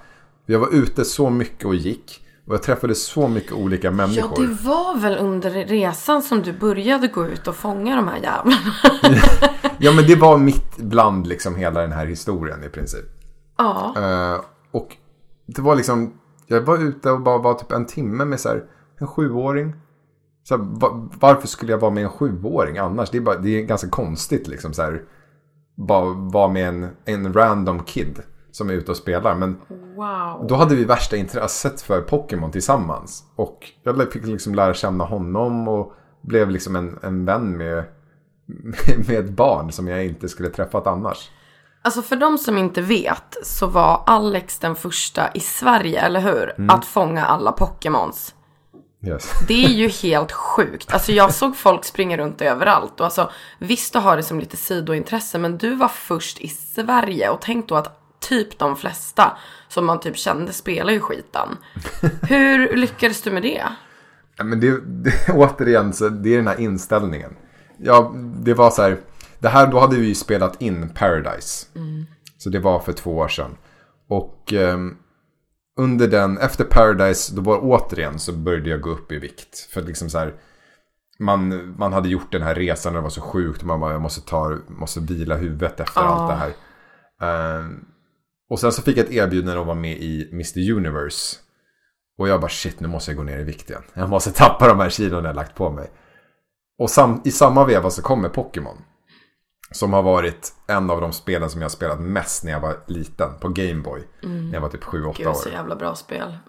[0.47, 2.21] Jag var ute så mycket och gick.
[2.47, 4.43] Och jag träffade så mycket olika Ja, människor.
[4.47, 8.73] det var väl under resan som du började gå ut och fånga de här jävlarna.
[9.79, 13.05] Ja men det var mitt bland liksom hela den här historien i princip.
[13.59, 13.95] ja.
[13.97, 14.97] Eh, och
[15.47, 18.65] det var liksom, jag var ute och bara var typ en timme med så här,
[18.99, 19.75] en sjuåring.
[20.43, 23.11] Så här, va, varför skulle jag vara med en sjuåring annars?
[23.11, 25.03] Det är, bara, det är ganska konstigt liksom så här.
[25.75, 29.35] Bara vara med en, en random kid som är ute och spelar.
[29.35, 29.57] Men
[29.97, 30.47] Wow.
[30.49, 33.25] då hade vi värsta intresset för Pokémon tillsammans.
[33.37, 37.85] Och jag fick liksom lära känna honom och blev liksom en, en vän med,
[39.09, 41.31] med ett barn som jag inte skulle träffat annars.
[41.85, 46.71] Alltså för de som inte vet så var Alex den första i Sverige, eller hur?
[46.71, 48.35] Att fånga alla Pokémons.
[49.07, 49.33] Yes.
[49.49, 50.95] Det är ju helt sjukt.
[50.95, 53.01] Alltså jag såg folk springa runt överallt.
[53.01, 57.31] Och alltså, visst du har det som lite sidointresse men du var först i Sverige.
[57.31, 59.37] Och tänk då att typ de flesta
[59.69, 61.49] som man typ kände spelar ju skiten.
[62.29, 63.63] Hur lyckades du med det?
[64.37, 67.37] Ja, men det, det, återigen, så det är den här inställningen.
[67.77, 68.99] Ja, det var så här.
[69.45, 71.67] Det här, då hade vi ju spelat in Paradise.
[72.39, 73.57] Så det var för två år sedan.
[74.09, 74.97] Och ehm,
[75.81, 79.59] under den, efter Paradise, då var återigen så började jag gå upp i vikt.
[79.59, 80.35] För liksom så här.
[81.19, 83.63] Man, man hade gjort den här resan och det var så sjukt.
[83.63, 86.53] Man bara, jag måste, ta, måste vila huvudet efter allt det här.
[87.59, 87.85] Ehm,
[88.51, 90.73] och sen så fick jag ett erbjudande att vara med i Mr.
[90.73, 91.37] Universe.
[92.19, 93.83] Och jag bara shit, nu måste jag gå ner i vikt igen.
[93.95, 95.91] Jag måste tappa de här kilon jag lagt på mig.
[96.79, 98.77] Och sam i samma veva så kommer Pokémon.
[99.71, 103.29] Som har varit en av de spelen som jag spelat mest när jag var liten.
[103.41, 104.01] På Gameboy.
[104.23, 105.35] När jag var typ 7-8 Gud, år.
[105.35, 106.39] så jävla bra spel.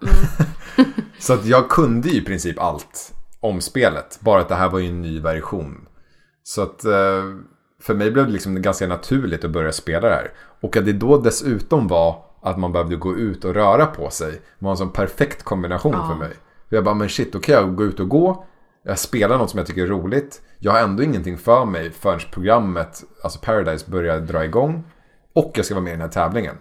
[0.78, 0.92] Mm.
[1.18, 4.18] Så att jag kunde ju i princip allt om spelet.
[4.20, 5.86] Bara att det här var ju en ny version.
[6.42, 7.24] Så att eh,
[7.82, 10.30] för mig blev det liksom ganska naturligt att börja spela det här.
[10.60, 14.40] Och att det då dessutom var att man behövde gå ut och röra på sig.
[14.58, 16.32] var en sån perfekt kombination för mig.
[16.68, 18.44] Jag bara, men shit, då kan jag gå ut och gå.
[18.88, 20.42] Jag spelar något som jag tycker är roligt.
[20.58, 24.84] Jag har ändå ingenting för mig förrän programmet, alltså Paradise, börjar dra igång.
[25.34, 26.54] Och jag ska vara med i den här tävlingen.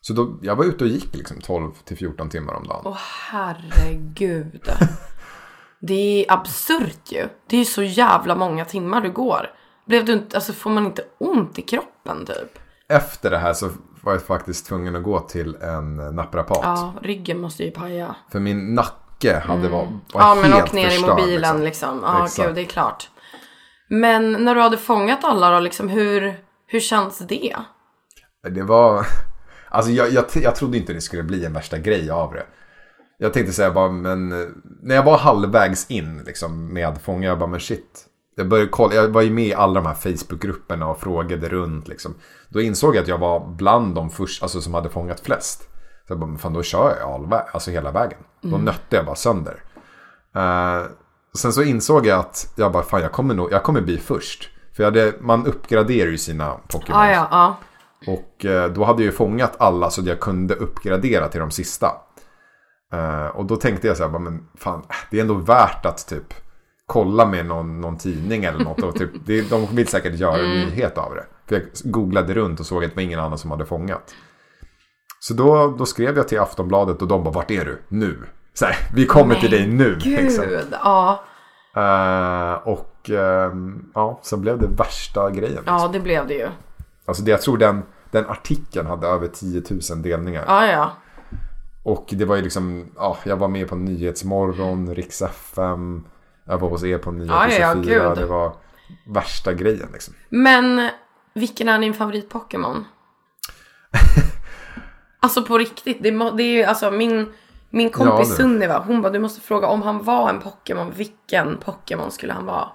[0.00, 2.82] Så då, jag var ute och gick liksom 12-14 timmar om dagen.
[2.84, 2.98] Åh
[3.30, 4.68] herregud.
[5.80, 7.28] Det är absurt ju.
[7.46, 9.50] Det är så jävla många timmar du går.
[9.86, 12.58] Blev du inte, alltså får man inte ont i kroppen typ?
[12.88, 13.70] Efter det här så
[14.02, 16.58] var jag faktiskt tvungen att gå till en naprapat.
[16.62, 18.16] Ja, ryggen måste ju paja.
[18.32, 18.74] För min
[19.22, 20.00] nacke hade var, var Mm.
[20.12, 22.00] Ja, men helt åk ner i förstörd, mobilen liksom.
[22.02, 22.46] Ja, Exakt.
[22.46, 23.10] gud, det är klart.
[23.88, 26.34] Men när du hade fångat alla då, liksom, hur,
[26.66, 27.56] hur känns det?
[28.50, 29.06] Det var...
[29.74, 32.46] Alltså jag, jag, jag trodde inte det skulle bli en värsta grej av det.
[33.18, 34.28] Jag tänkte säga bara, men
[34.82, 38.06] när jag var halvvägs in liksom, med Fånga, jag bara, men shit.
[38.36, 41.88] Jag, började kolla, jag var ju med i alla de här Facebook-grupperna och frågade runt.
[41.88, 42.14] Liksom.
[42.48, 45.71] Då insåg jag att jag var bland de första alltså, som hade fångat flest.
[46.06, 48.18] Så jag bara, fan då kör jag all vä- alltså hela vägen.
[48.40, 49.62] Då nötte jag bara sönder.
[50.36, 50.82] Eh,
[51.38, 54.50] sen så insåg jag att jag bara, fan jag kommer, nog, jag kommer bli först.
[54.76, 57.00] För hade, man uppgraderar ju sina Pokémon.
[57.00, 57.56] Ja, ja, ja.
[58.12, 61.50] Och eh, då hade jag ju fångat alla så att jag kunde uppgradera till de
[61.50, 61.92] sista.
[62.92, 66.06] Eh, och då tänkte jag så här, bara, men fan, det är ändå värt att
[66.08, 66.34] typ
[66.86, 68.82] kolla med någon, någon tidning eller något.
[68.82, 71.24] Och typ, det, de vill säkert göra en nyhet av det.
[71.48, 74.14] För jag googlade runt och såg att det var ingen annan som hade fångat.
[75.22, 77.82] Så då, då skrev jag till Aftonbladet och de bara, vart är du?
[77.88, 78.18] Nu.
[78.54, 79.94] Så här, vi kommer till dig nu.
[79.94, 80.44] liksom.
[80.44, 81.24] Gud, ja.
[81.76, 85.54] Eh, och ehm, ja, sen blev det värsta grejen.
[85.54, 85.76] Liksom.
[85.76, 86.48] Ja, det blev det ju.
[87.04, 90.44] Alltså det, jag tror den, den artikeln hade över 10 000 delningar.
[90.46, 90.92] Ja, ja.
[91.82, 96.04] Och det var ju liksom, ja, jag var med på Nyhetsmorgon, Riks FM.
[96.44, 98.08] Jag var hos er på Nyheter Ja, ja, ja, 24.
[98.08, 98.18] gud.
[98.18, 98.52] Det var
[99.06, 100.14] värsta grejen liksom.
[100.28, 100.90] Men
[101.34, 102.84] vilken är din favorit-Pokémon?
[105.22, 107.32] alltså på riktigt, det, må- det är ju alltså min,
[107.70, 108.34] min kompis Ja.
[108.36, 112.46] Sunniva, hon bara du måste fråga om han var en Pokémon, vilken Pokémon skulle han
[112.46, 112.68] vara?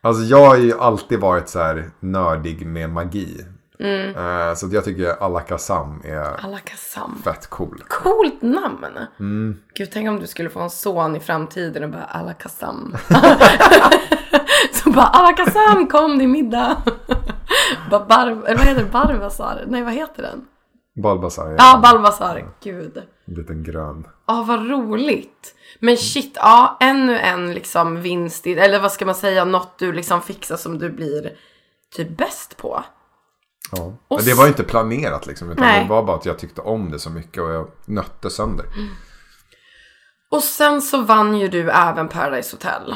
[0.00, 3.46] Alltså jag har ju alltid varit så här nördig med magi.
[3.80, 4.08] Mm.
[4.16, 7.22] Eh, så jag tycker Alakazam är Alakazam.
[7.24, 7.82] fett cool.
[7.88, 8.86] Coolt namn!
[9.20, 9.56] Mm.
[9.74, 12.96] Gud, tänk om du skulle få en son i framtiden och bara Alakazam.
[14.72, 16.76] Så bara Alakazam kom din middag.
[17.90, 18.90] bara bar, vad heter det?
[18.90, 19.64] Barbasar?
[19.66, 20.44] Nej, vad heter den?
[21.02, 22.48] Balbasar är Ja, Balbasar.
[22.62, 23.02] Gud.
[23.26, 24.06] en liten grön.
[24.26, 25.54] Ja, vad roligt.
[25.80, 29.92] Men shit, ja, ännu en liksom vinst, i, eller vad ska man säga, något du
[29.92, 31.32] liksom fixar som du blir
[31.96, 32.84] typ bäst på.
[33.72, 33.92] Ja.
[34.08, 35.50] Och det var ju inte planerat liksom.
[35.50, 35.82] Utan Nej.
[35.82, 38.66] det var bara att jag tyckte om det så mycket och jag nötte sönder.
[40.30, 42.94] Och sen så vann ju du även Paradise Hotel.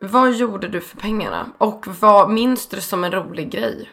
[0.00, 1.46] Vad gjorde du för pengarna?
[1.58, 3.90] Och vad minns du som en rolig grej?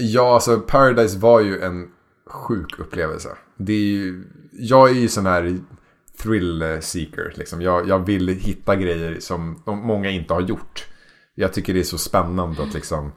[0.00, 1.90] Ja, alltså Paradise var ju en
[2.26, 3.28] sjuk upplevelse.
[3.56, 5.58] det är ju, jag är ju sån här
[6.22, 7.32] thrill seeker.
[7.36, 7.62] Liksom.
[7.62, 10.86] Jag, jag vill hitta grejer som många inte har gjort.
[11.34, 13.12] Jag tycker det är så spännande att liksom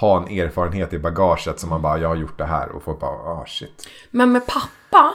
[0.00, 3.00] ha en erfarenhet i bagaget som man bara, jag har gjort det här och folk
[3.00, 3.88] bara, ah shit.
[4.10, 5.14] Men med pappa,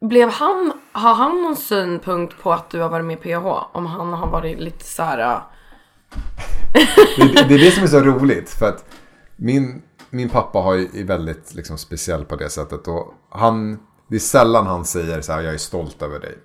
[0.00, 3.46] blev han, har han någon synpunkt på att du har varit med i PH?
[3.72, 5.18] Om han har varit lite så här...
[5.18, 5.40] äh,
[7.34, 8.50] det, det är det som är så roligt.
[8.50, 8.84] För att
[9.36, 12.88] min, min pappa har ju, är väldigt liksom, speciell på det sättet.
[12.88, 16.38] Och han, det är sällan han säger så här, jag är stolt över dig.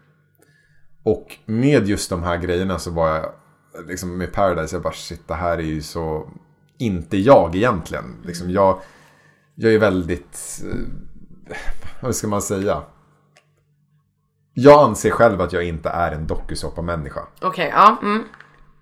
[1.04, 3.32] Och med just de här grejerna så var jag,
[3.88, 6.30] liksom med Paradise, jag bara shit, det här är ju så
[6.78, 8.22] inte jag egentligen.
[8.24, 8.80] Liksom, jag,
[9.56, 11.56] jag är väldigt, eh,
[12.02, 12.84] vad ska man säga?
[14.54, 17.22] Jag anser själv att jag inte är en dokusåpa-människa.
[17.42, 17.98] Okej, ja.
[18.02, 18.24] Mm.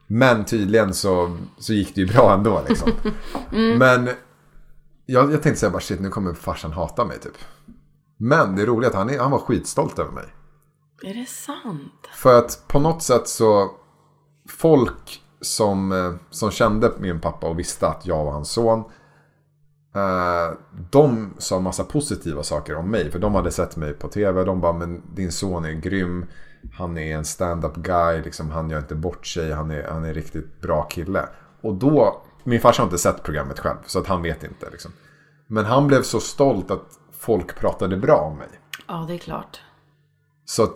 [0.08, 2.92] Men tydligen så, så gick det ju bra ändå liksom.
[3.78, 4.10] Men
[5.12, 7.38] jag, jag tänkte säga bara shit nu kommer farsan hata mig typ.
[8.18, 10.26] Men det är roligt att han, är, han var skitstolt över mig.
[11.04, 12.08] Är det sant?
[12.14, 13.72] För att på något sätt så
[14.50, 18.80] folk som, eh, som kände min pappa och visste att jag var hans son.
[19.96, 20.58] Eh,
[20.92, 23.12] de sa massa positiva saker om mig.
[23.12, 24.44] För de hade sett mig på tv.
[24.44, 26.26] De bara, men din son är grym.
[26.74, 28.22] Han är en stand-up guy.
[28.22, 29.52] Liksom, han gör inte bort sig.
[29.52, 31.26] Han är, han är en riktigt bra kille.
[31.62, 33.78] Och då, min farsa har inte sett programmet själv.
[33.86, 34.70] Så att han vet inte.
[34.70, 34.92] Liksom.
[35.48, 36.86] Men han blev så stolt att
[37.20, 38.48] folk pratade bra om mig.
[38.88, 39.62] Ja, det är klart.
[40.46, 40.76] Så att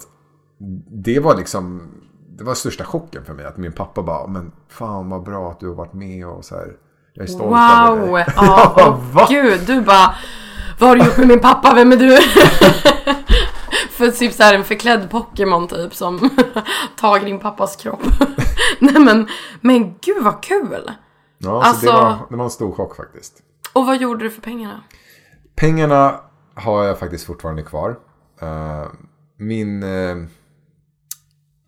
[1.04, 1.92] det var liksom
[2.38, 3.46] det var största chocken för mig.
[3.46, 6.56] Att min pappa bara, men fan vad bra att du har varit med och så
[6.56, 6.68] här.
[7.14, 8.14] Jag är stolt över Wow!
[8.16, 8.26] dig.
[8.36, 9.28] Ja, Va?
[9.30, 10.16] gud, du bara
[10.80, 11.74] Vad har du gjort med min pappa?
[11.76, 12.18] Vem är du?
[13.92, 16.30] För typ så här en förklädd Pokémon typ som
[17.00, 18.02] tagit din pappas kropp.
[18.80, 19.28] Nej men,
[19.62, 20.92] men gud vad kul!
[21.38, 23.42] Ja, Alltså- så det var, det var en stor chock faktiskt.
[23.74, 24.84] Och vad gjorde du för pengarna?
[25.56, 26.20] Pengarna
[26.54, 28.00] har jag faktiskt fortfarande kvar.
[28.42, 28.86] Eh,
[29.38, 30.16] min, eh,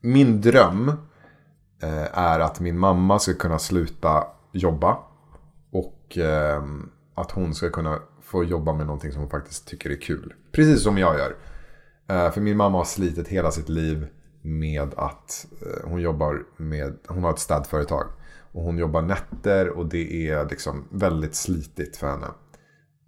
[0.02, 0.88] min dröm
[1.84, 4.98] eh, är att min mamma ska kunna sluta jobba.
[5.72, 6.18] Och
[7.16, 10.34] att hon ska kunna få jobba med någonting som hon faktiskt tycker är kul.
[10.52, 11.36] Precis som jag gör.
[12.32, 14.08] För min mamma har slitit hela sitt liv
[14.42, 15.46] med att
[15.84, 18.08] hon jobbar med, hon har ett städföretag.
[18.52, 22.28] Och hon jobbar nätter och det är liksom väldigt slitigt för henne.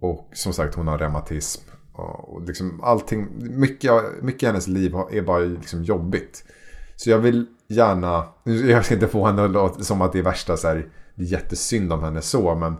[0.00, 1.62] Och som sagt hon har reumatism.
[1.92, 6.44] Och liksom allting, mycket, mycket i hennes liv är bara liksom jobbigt.
[6.96, 10.22] Så jag vill gärna, jag ska inte få henne att låta som att det är
[10.22, 12.54] värsta så här, det är jättesynd om henne så.
[12.54, 12.76] Men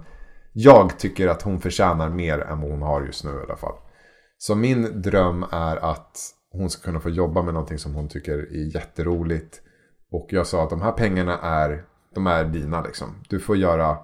[0.52, 3.74] jag tycker att hon förtjänar mer än vad hon har just nu i alla fall.
[4.38, 6.18] Så min dröm är att
[6.52, 9.60] hon ska kunna få jobba med någonting som hon tycker är jätteroligt.
[10.12, 13.14] Och jag sa att de här pengarna är, de är dina liksom.
[13.28, 13.98] Du får göra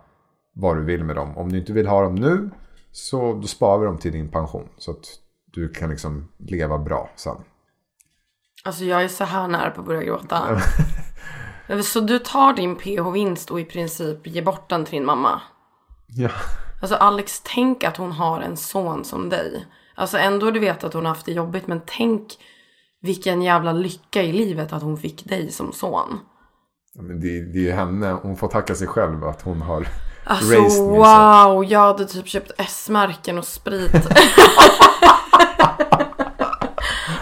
[0.53, 1.37] vad du vill med dem.
[1.37, 2.51] Om du inte vill ha dem nu
[2.93, 4.69] så då sparar vi dem till din pension.
[4.79, 5.07] Så att
[5.53, 7.37] du kan liksom leva bra sen.
[8.65, 10.61] Alltså jag är så här nära på att börja gråta.
[11.83, 15.41] Så du tar din PH-vinst och i princip ger bort den till din mamma?
[16.07, 16.31] Ja.
[16.83, 19.67] Alltså Alex, tänk att hon har en son som dig.
[19.95, 22.39] Alltså ändå du vet att hon har haft det jobbigt, men tänk
[23.01, 26.19] vilken jävla lycka i livet att hon fick dig som son.
[26.99, 29.89] Men det, det är ju henne, hon får tacka sig själv att hon har
[30.25, 30.71] Alltså raised me.
[30.71, 30.89] Så.
[30.89, 33.95] wow, jag hade typ köpt S-märken och sprit.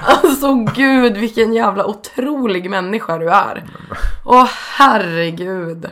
[0.05, 3.65] alltså gud, vilken jävla otrolig människa du är.
[4.25, 5.91] Åh herregud.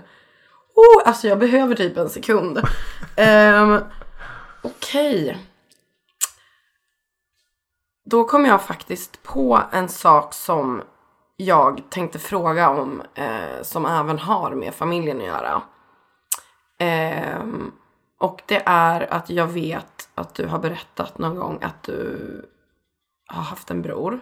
[0.74, 2.58] Oh, alltså jag behöver typ en sekund.
[3.16, 3.80] Um,
[4.62, 5.38] Okej.
[8.04, 10.82] Då kom jag faktiskt på en sak som
[11.44, 13.02] jag tänkte fråga om.
[13.14, 15.62] Eh, som även har med familjen att göra.
[16.78, 17.72] Ehm,
[18.20, 22.18] och det är att jag vet att du har berättat någon gång att du
[23.26, 24.20] har haft en bror.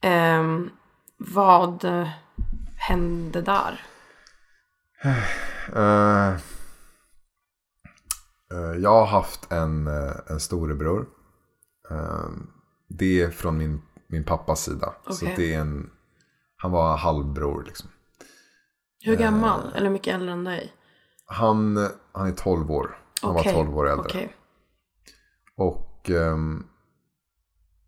[0.00, 0.70] Ehm,
[1.16, 2.08] vad eh,
[2.76, 3.80] hände där?
[5.02, 6.28] Eh,
[8.52, 11.06] eh, jag har haft en, eh, en storebror.
[11.90, 12.28] Eh,
[12.88, 14.94] det är från min, min pappas sida.
[15.10, 15.34] Så Okej.
[15.36, 15.90] det är en,
[16.56, 17.90] han var halvbror liksom.
[19.04, 19.72] Hur gammal?
[19.74, 20.72] Eller mycket äldre än dig?
[21.26, 22.98] Han, han är 12 år.
[23.22, 24.04] Han Okej, var 12 år äldre.
[24.08, 24.34] okej.
[25.56, 26.66] Och ehm,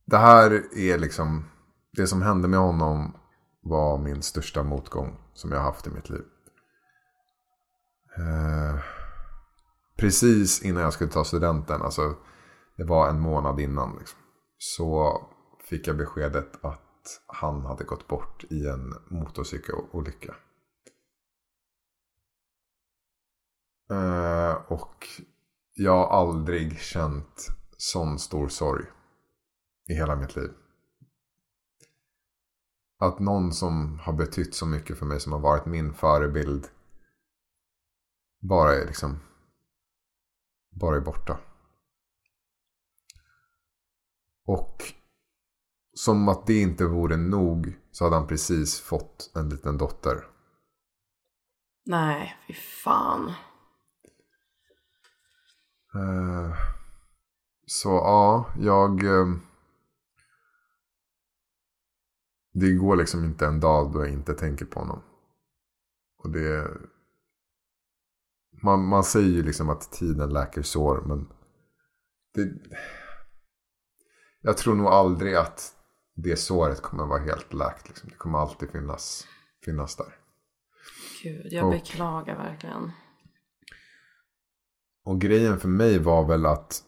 [0.06, 1.44] det här är liksom,
[1.92, 3.16] det som hände med honom
[3.62, 6.24] var min största motgång som jag haft i mitt liv.
[8.18, 8.80] Eh,
[9.96, 12.14] precis innan jag skulle ta studenten, alltså
[12.76, 14.18] det var en månad innan, liksom,
[14.58, 15.20] så
[15.70, 20.34] fick jag beskedet att han hade gått bort i en motorcykelolycka.
[23.90, 25.06] Eh, och
[25.74, 27.46] jag har aldrig känt
[27.76, 28.84] sån stor sorg.
[29.88, 30.50] i hela mitt liv.
[32.98, 36.68] Att någon som har betytt så mycket för mig, som har varit min förebild,
[38.40, 39.20] bara är liksom,
[40.70, 41.40] bara är borta.
[44.44, 44.99] Och
[46.05, 50.26] som att det inte vore nog så hade han precis fått en liten dotter.
[51.86, 53.28] Nej, fy fan.
[55.94, 56.55] Eh,
[57.66, 59.05] Så ja, jag...
[59.05, 59.26] eh,
[62.53, 65.03] Det går liksom inte en dag då jag inte tänker på honom.
[66.18, 66.68] Och det...
[68.62, 71.28] Man, man säger ju liksom att tiden läker sår, men...
[72.34, 72.53] Det,
[74.40, 75.76] jag tror nog aldrig att
[76.16, 77.88] det såret kommer vara helt läkt.
[77.88, 78.08] Liksom.
[78.11, 79.26] Det kommer alltid finnas,
[79.64, 80.16] finnas där.
[81.22, 82.90] Gud, jag Och- beklagar verkligen.
[85.04, 86.82] Och grejen för mig var väl att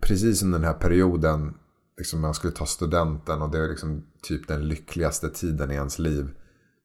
[0.00, 1.58] precis under den här perioden,
[1.96, 5.74] liksom när jag skulle ta studenten och det var liksom typ den lyckligaste tiden i
[5.74, 6.38] ens liv,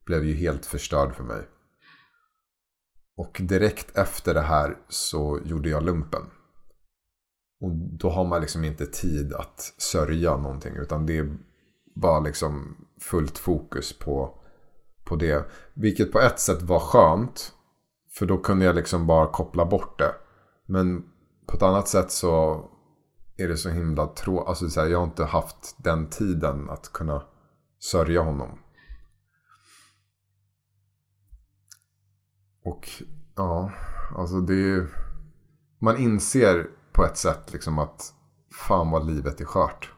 [0.05, 1.47] blev ju helt förstörd för mig.
[3.18, 6.22] Och direkt efter det här så gjorde jag lumpen.
[7.60, 11.38] Och då har man liksom inte tid att sörja någonting, utan det är
[11.95, 14.39] bara liksom fullt fokus på,
[15.03, 15.45] på det.
[15.74, 17.53] Vilket på ett sätt var skönt,
[18.18, 20.12] för då kunde jag liksom bara koppla bort det.
[20.66, 21.05] Men
[21.47, 22.64] på ett annat sätt så
[23.38, 24.47] är det så himla tråkigt.
[24.47, 27.24] Alltså så här, jag har inte haft den tiden att kunna
[27.80, 28.60] sörja honom.
[32.64, 32.89] Och
[33.36, 33.72] ja,
[34.18, 34.88] alltså det är
[35.80, 36.68] Man inser
[36.98, 38.14] på ett sätt liksom att
[38.52, 39.91] fan vad livet är skört.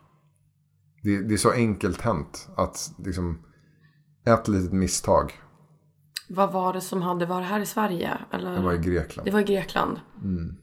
[1.03, 3.39] Det, det är så enkelt hänt att liksom
[4.25, 5.41] ett litet misstag.
[6.29, 8.17] Vad var det som hade, var det här i Sverige?
[8.31, 8.55] Eller?
[8.55, 9.25] Det var i Grekland.
[9.25, 9.99] Det var i Grekland.
[10.23, 10.55] Mm.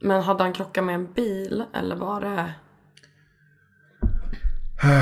[0.00, 2.54] Men hade han krockat med en bil eller var det...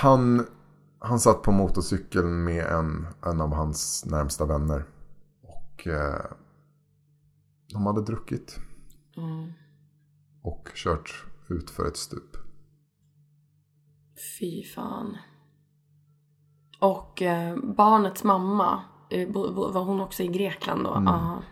[0.00, 0.46] Han,
[0.98, 4.84] han satt på motorcykeln med en, en av hans närmsta vänner.
[5.42, 6.24] Och eh,
[7.72, 8.60] de hade druckit.
[10.46, 12.36] Och kört ut för ett stup.
[14.38, 15.16] Fy fan.
[16.80, 21.02] Och eh, barnets mamma, eh, var hon också i Grekland då?
[21.04, 21.42] Ja.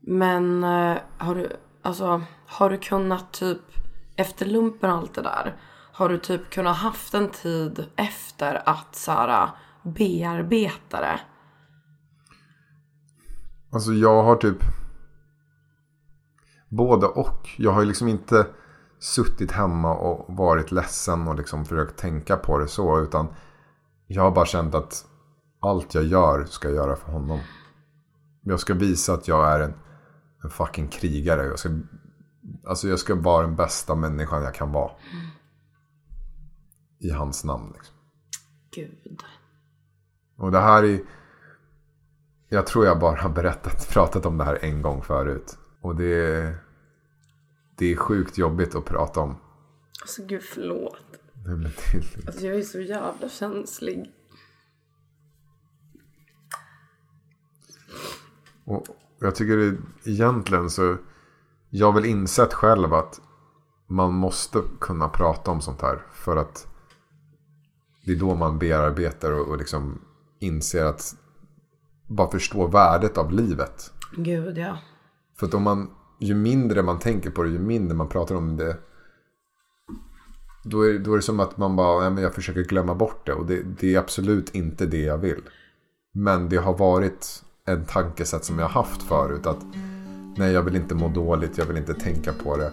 [0.00, 1.52] Men eh, har du,
[1.82, 3.62] alltså, har du kunnat typ,
[4.16, 5.56] efter lumpen och allt det där,
[5.92, 9.50] har du typ kunnat haft en tid efter att så här,
[9.82, 11.20] bearbeta det?
[13.70, 14.58] Alltså jag har typ
[16.68, 17.48] både och.
[17.56, 18.46] Jag har ju liksom inte
[18.98, 23.00] suttit hemma och varit ledsen och liksom försökt tänka på det så.
[23.00, 23.28] Utan
[24.06, 25.04] jag har bara känt att
[25.60, 27.40] allt jag gör ska jag göra för honom.
[28.42, 29.74] Jag ska visa att jag är en,
[30.44, 31.44] en fucking krigare.
[31.44, 31.68] Jag ska,
[32.66, 34.90] alltså jag ska vara den bästa människan jag kan vara.
[36.98, 37.94] I hans namn liksom.
[38.74, 39.22] Gud.
[40.36, 41.00] Och det här är...
[42.48, 45.58] Jag tror jag bara har berättat, pratat om det här en gång förut.
[45.86, 46.56] Och det är...
[47.76, 49.36] Det är sjukt jobbigt att prata om.
[50.00, 50.96] Alltså gud förlåt.
[52.26, 54.12] Alltså jag är så jävla känslig.
[58.64, 58.86] Och
[59.18, 59.76] jag tycker det,
[60.10, 60.96] egentligen så...
[61.70, 63.20] Jag har väl insett själv att
[63.86, 66.02] man måste kunna prata om sånt här.
[66.12, 66.66] För att
[68.04, 70.00] det är då man bearbetar och, och liksom
[70.38, 71.16] inser att...
[72.06, 73.92] Bara förstå värdet av livet.
[74.16, 74.78] Gud ja.
[75.38, 78.56] För att om man, ju mindre man tänker på det, ju mindre man pratar om
[78.56, 78.76] det.
[80.64, 83.26] Då är, då är det som att man bara, nej, men jag försöker glömma bort
[83.26, 83.32] det.
[83.32, 85.42] Och det, det är absolut inte det jag vill.
[86.12, 89.46] Men det har varit en tankesätt som jag har haft förut.
[89.46, 89.64] Att
[90.36, 92.72] nej, jag vill inte må dåligt, jag vill inte tänka på det.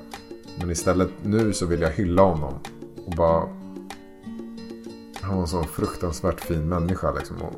[0.60, 2.54] Men istället nu så vill jag hylla honom.
[3.06, 3.48] Och bara...
[5.22, 7.42] Han var en så fruktansvärt fin människa liksom.
[7.42, 7.54] Och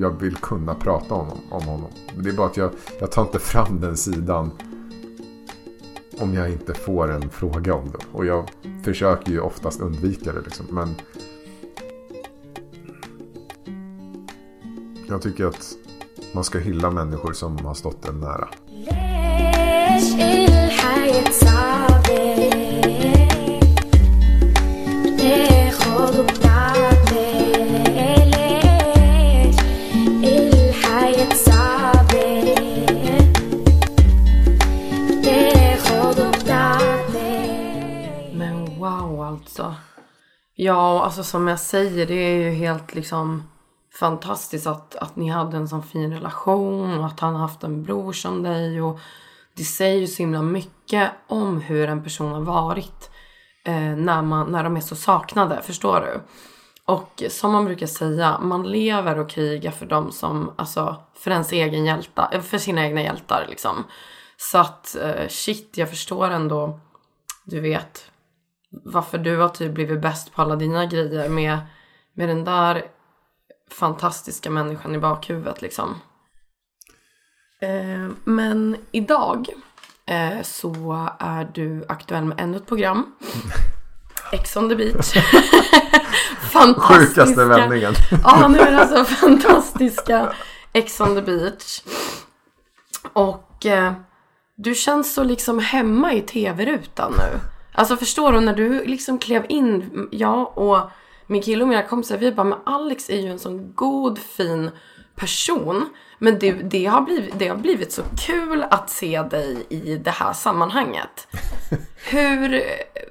[0.00, 1.90] jag vill kunna prata om, om honom.
[2.14, 4.50] Men det är bara att jag, jag tar inte fram den sidan.
[6.18, 7.98] Om jag inte får en fråga om det.
[8.12, 8.50] Och jag
[8.82, 10.66] försöker ju oftast undvika det liksom.
[10.70, 10.94] Men...
[15.08, 15.74] Jag tycker att
[16.34, 18.48] man ska hylla människor som har stått en nära.
[40.58, 43.42] Ja, alltså som jag säger, det är ju helt liksom
[44.00, 48.12] fantastiskt att, att ni hade en sån fin relation och att han haft en bror
[48.12, 48.98] som dig och
[49.56, 53.10] det säger ju så himla mycket om hur en person har varit
[53.64, 56.20] eh, när, man, när de är så saknade, förstår du?
[56.84, 61.52] Och som man brukar säga, man lever och krigar för dem som, alltså för ens
[61.52, 63.84] egen hjälta, eh, för sina egna hjältar liksom.
[64.36, 66.80] Så att eh, shit, jag förstår ändå,
[67.44, 68.10] du vet,
[68.84, 71.58] varför du har typ blivit bäst på alla dina grejer med,
[72.14, 72.84] med den där
[73.70, 76.00] fantastiska människan i bakhuvudet liksom.
[77.60, 79.48] Eh, men idag
[80.06, 83.14] eh, så är du aktuell med ännu ett program.
[84.32, 85.12] Ex on the beach.
[86.52, 86.94] fantastiska.
[86.94, 87.94] Sjukaste vändningen.
[88.24, 90.32] Ja, nu är det alltså fantastiska
[90.72, 91.82] Ex on the beach.
[93.12, 93.92] Och eh,
[94.56, 97.40] du känns så liksom hemma i tv-rutan nu.
[97.76, 100.90] Alltså förstår du, när du liksom klev in, jag och
[101.26, 104.70] min kille och mina kompisar, vi bara, men Alex är ju en sån god, fin
[105.14, 105.88] person.
[106.18, 110.10] Men det, det, har blivit, det har blivit så kul att se dig i det
[110.10, 111.28] här sammanhanget.
[112.10, 112.62] Hur,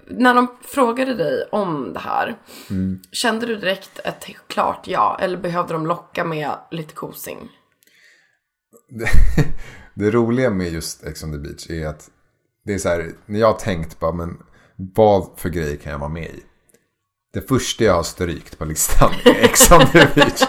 [0.08, 2.38] när de frågade dig om det här,
[3.12, 5.18] kände du direkt ett klart ja?
[5.22, 7.50] Eller behövde de locka med lite kosing?
[9.94, 12.10] Det roliga med just Ex on the beach är att
[12.66, 14.38] det är så här, när jag har tänkt bara, men
[14.76, 16.44] vad för grejer kan jag vara med i?
[17.34, 20.44] Det första jag har strykt på listan är Ex on the beach.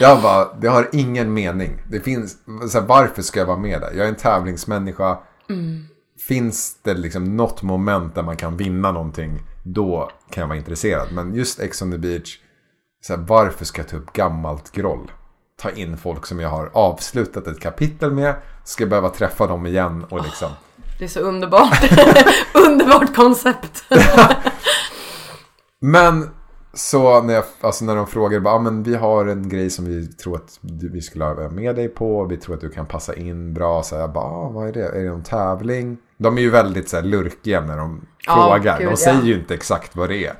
[0.00, 1.82] Jag bara, det har ingen mening.
[1.88, 2.36] Det finns,
[2.70, 3.92] så här, varför ska jag vara med där?
[3.94, 5.18] Jag är en tävlingsmänniska.
[6.28, 11.12] Finns det liksom något moment där man kan vinna någonting, då kan jag vara intresserad.
[11.12, 12.38] Men just Ex on the beach,
[13.02, 15.10] så här, varför ska jag ta upp gammalt groll?
[15.62, 19.66] Ta in folk som jag har avslutat ett kapitel med, ska jag behöva träffa dem
[19.66, 20.50] igen och liksom...
[21.00, 21.84] Det är så underbart.
[22.54, 23.84] underbart koncept.
[25.80, 26.30] Men
[26.74, 29.84] så när, jag, alltså när de frågar, bara, ah, men vi har en grej som
[29.84, 32.24] vi tror att du, vi skulle ha med dig på.
[32.24, 33.82] Vi tror att du kan passa in bra.
[33.82, 34.88] Så jag bara, ah, vad är det?
[34.88, 35.98] Är det någon tävling?
[36.18, 38.78] De är ju väldigt så här, lurkiga när de Ja, frågar.
[38.78, 38.96] gud, de ja.
[38.96, 40.34] säger ju inte exakt vad det är.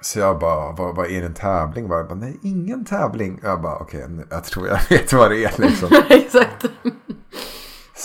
[0.00, 1.90] Så jag bara, vad, vad är det en tävling?
[1.90, 3.40] Jag bara, nej, ingen tävling.
[3.42, 5.88] Jag bara, okej, nu- jag tror jag vet vad det är liksom.
[6.08, 6.64] Exakt.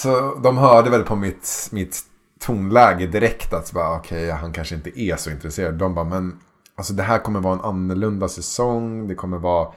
[0.02, 2.04] Så de hörde väl på mitt, mitt
[2.39, 5.74] tonläge direkt att bara, okay, han kanske inte är så intresserad.
[5.74, 6.39] De bara, men
[6.76, 9.08] alltså det här kommer vara en annorlunda säsong.
[9.08, 9.74] Det kommer vara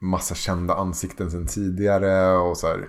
[0.00, 2.88] massa kända ansikten sedan tidigare och så här.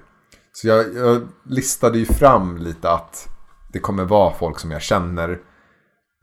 [0.53, 3.29] Så jag, jag listade ju fram lite att
[3.73, 5.29] det kommer vara folk som jag känner.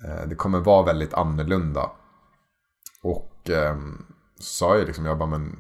[0.04, 1.90] Eh, det kommer vara väldigt annorlunda.
[3.02, 3.76] Och eh,
[4.38, 5.56] så sa jag liksom, jag bara, men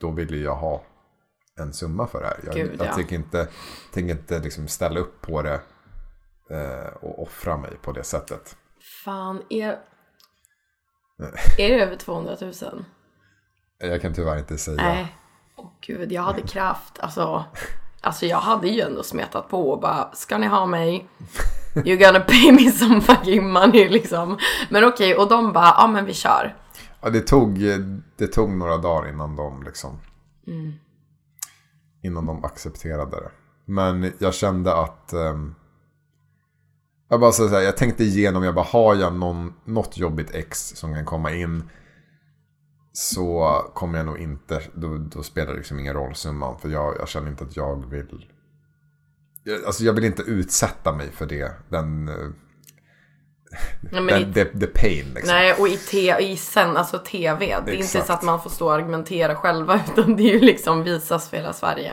[0.00, 0.82] då vill ju jag ha
[1.60, 2.40] en summa för det här.
[2.44, 2.94] Jag, Gud, jag ja.
[2.94, 3.48] tänker inte,
[3.92, 5.60] tänker inte liksom ställa upp på det
[6.50, 8.56] eh, och offra mig på det sättet.
[9.04, 9.78] Fan, är...
[11.58, 12.52] Är det över 200 000?
[13.78, 14.76] Jag kan tyvärr inte säga.
[14.76, 15.16] Nej.
[15.56, 16.98] Åh gud, jag hade kraft.
[17.00, 17.44] Alltså,
[18.00, 21.08] alltså jag hade ju ändå smetat på och bara, ska ni ha mig?
[21.74, 24.38] You're gonna pay me some fucking money liksom.
[24.70, 26.56] Men okej, och de bara, ja men vi kör.
[27.00, 27.58] Ja, det, tog,
[28.16, 29.98] det tog några dagar innan de liksom...
[32.02, 33.30] Innan de accepterade det.
[33.64, 35.12] Men jag kände att...
[35.12, 35.54] ehm,
[37.08, 40.68] jag bara så här, jag tänkte igenom, jag bara har jag någon, något jobbigt ex
[40.68, 41.70] som kan komma in.
[42.92, 46.58] Så kommer jag nog inte, då, då spelar det liksom ingen roll summan.
[46.58, 48.26] För jag, jag känner inte att jag vill...
[49.44, 51.52] Jag, alltså jag vill inte utsätta mig för det.
[51.68, 52.08] Den...
[52.08, 52.30] Eh,
[53.80, 55.34] Nej, men i, the, the pain liksom.
[55.34, 57.46] nej och i, te, i sen, alltså tv.
[57.46, 58.06] Det är inte Exakt.
[58.06, 61.36] så att man får stå och argumentera själva utan det är ju liksom visas för
[61.36, 61.92] hela Sverige.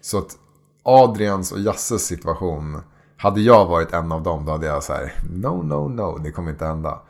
[0.00, 0.36] Så att
[0.82, 2.82] Adrians och Jasses situation.
[3.16, 5.12] Hade jag varit en av dem då hade jag så här.
[5.30, 6.18] No, no, no.
[6.18, 7.02] Det kommer inte hända.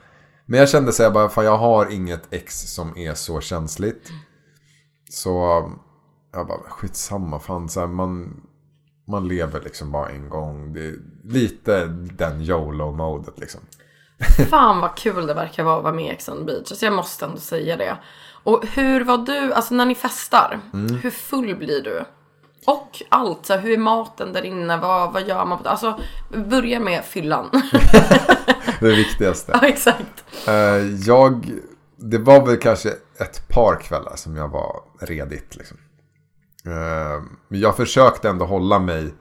[0.46, 1.28] Men jag kände så här bara.
[1.28, 4.10] Fan jag har inget ex som är så känsligt.
[5.10, 5.30] Så
[6.32, 7.38] jag bara skitsamma.
[7.38, 8.40] Fan så här, man,
[9.06, 10.72] man lever liksom bara en gång.
[10.72, 10.94] Det är
[11.24, 13.60] lite den YOLO-modet liksom.
[14.50, 16.70] Fan vad kul det verkar vara att vara med i Ex on the beach.
[16.70, 17.96] Alltså jag måste ändå säga det.
[18.42, 20.60] Och hur var du, alltså när ni festar,
[21.02, 22.04] hur full blir du?
[22.66, 24.76] Och allt, så här, hur är maten där inne?
[24.76, 25.58] Vad, vad gör man?
[25.58, 26.00] På, alltså,
[26.46, 27.50] börja med fyllan.
[28.80, 29.58] Det viktigaste.
[29.62, 30.24] ja, exakt.
[30.48, 30.54] Eh,
[31.06, 31.50] jag,
[31.96, 32.88] det var väl kanske
[33.18, 35.56] ett par kvällar som jag var redigt.
[35.56, 35.76] Liksom.
[36.66, 39.14] Eh, men jag försökte ändå hålla mig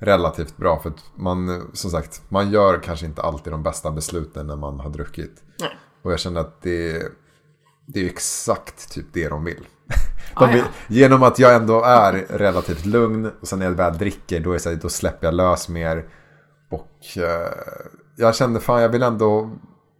[0.00, 0.78] relativt bra.
[0.82, 4.80] För att man, som sagt, man gör kanske inte alltid de bästa besluten när man
[4.80, 5.42] har druckit.
[5.60, 5.78] Nej.
[6.02, 7.02] Och jag kände att det,
[7.86, 9.66] det är exakt typ det de vill.
[10.38, 10.64] De Ah, vill ja.
[10.88, 14.58] Genom att jag ändå är relativt lugn och sen när jag väl dricker då, är
[14.58, 16.04] så här, då släpper jag lös mer.
[16.70, 17.52] Och eh,
[18.16, 19.50] jag kände fan jag vill ändå,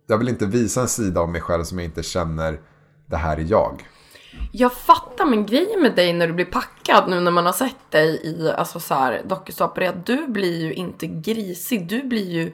[0.06, 2.60] jag vill inte visa en sida av mig själv som jag inte känner
[3.06, 3.84] det här är jag.
[4.52, 7.90] Jag fattar, men grejen med dig när du blir packad nu när man har sett
[7.90, 11.88] dig i alltså så här, dokusåpor är att du blir ju inte grisig.
[11.88, 12.52] Du blir ju,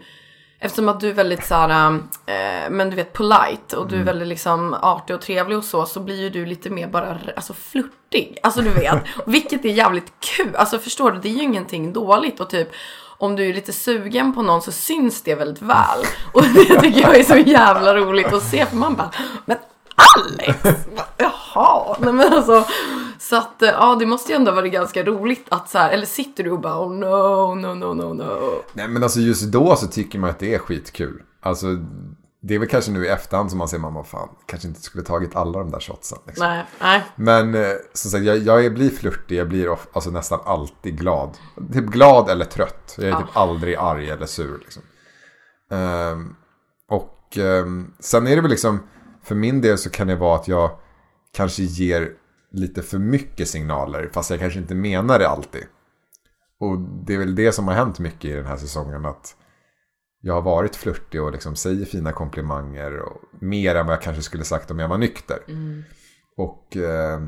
[0.59, 1.95] eftersom att du är väldigt så här,
[2.27, 5.87] eh, men du vet polite och du är väldigt liksom artig och trevlig och så,
[5.87, 8.39] så blir ju du lite mer bara alltså flörtig.
[8.43, 10.57] Alltså du vet, vilket är jävligt kul.
[10.57, 12.69] Alltså förstår du, det är ju ingenting dåligt och typ
[13.19, 16.01] om du är lite sugen på någon så syns det väldigt väl.
[16.33, 19.11] Och det tycker jag är så jävla roligt att se för man bara,
[19.45, 19.57] men
[19.97, 20.59] Alex!
[21.17, 22.65] Jaha, nej men alltså.
[23.19, 26.07] Så att eh, ja, det måste ju ändå vara ganska roligt att så här, eller
[26.07, 28.63] sitter du och bara oh no, no, no, no, no.
[28.73, 31.23] Nej men alltså just då så tycker man att det är skitkul.
[31.43, 31.67] Alltså
[32.43, 35.05] det är väl kanske nu i efterhand som man ser mamma fan, kanske inte skulle
[35.05, 36.19] tagit alla de där shotsen.
[36.27, 36.47] Liksom.
[36.47, 37.03] Nej, nej.
[37.17, 41.39] Men eh, som sagt, jag, jag blir flörtig, jag blir of, alltså, nästan alltid glad.
[41.73, 42.95] Typ glad eller trött.
[42.99, 44.59] Jag är typ aldrig arg eller sur.
[44.59, 44.83] Liksom.
[45.71, 46.35] Ehm,
[46.89, 48.81] och ehm, sen är det väl liksom,
[49.27, 50.71] för min del så kan det vara att jag
[51.33, 52.13] kanske ger
[52.51, 55.65] lite för mycket signaler, fast jag kanske inte menar det alltid.
[56.61, 59.37] Och det är väl det som har hänt mycket i den här säsongen, att
[60.21, 62.99] jag har varit flörtig och liksom säger fina komplimanger.
[62.99, 65.39] Och mer än vad jag kanske skulle sagt om jag var nykter.
[66.37, 67.21] Och eh,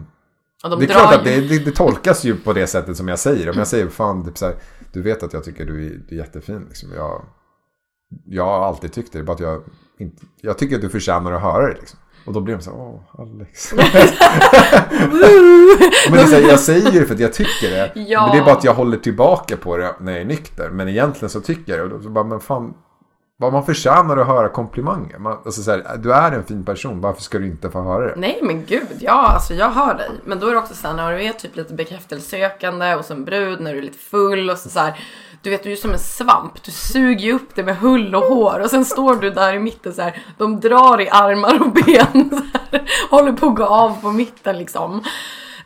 [0.65, 3.09] Och de det är klart att det, det, det tolkas ju på det sättet som
[3.09, 3.51] jag säger.
[3.51, 4.57] Om jag säger fan, typ så här,
[4.93, 6.65] du vet att jag tycker du är, du är jättefin.
[6.69, 6.93] Liksom.
[6.93, 7.25] Jag,
[8.25, 9.63] jag har alltid tyckt det, bara att jag,
[9.99, 11.75] inte, jag tycker att du förtjänar att höra det.
[11.75, 11.99] Liksom.
[12.27, 13.73] Och då blir de så här, åh Alex.
[16.11, 17.93] men så här, jag säger det för att jag tycker det.
[17.95, 18.27] Ja.
[18.27, 20.71] Men det är bara att jag håller tillbaka på det när jag är nykter.
[20.71, 21.85] Men egentligen så tycker jag det.
[21.85, 22.75] Och då så bara, men fan,
[23.41, 25.19] vad man förtjänar att höra komplimanger.
[25.19, 28.07] Man, alltså så här, du är en fin person, varför ska du inte få höra
[28.07, 28.15] det?
[28.17, 30.11] Nej men gud, ja alltså jag hör dig.
[30.25, 33.61] Men då är det också såhär när du är typ lite bekräftelsesökande och som brud
[33.61, 35.01] när du är lite full och så, så här.
[35.43, 38.23] Du vet du är som en svamp, du suger ju upp det med hull och
[38.23, 40.23] hår och sen står du där i mitten så här.
[40.39, 44.59] De drar i armar och ben så här, Håller på att gå av på mitten
[44.59, 45.03] liksom.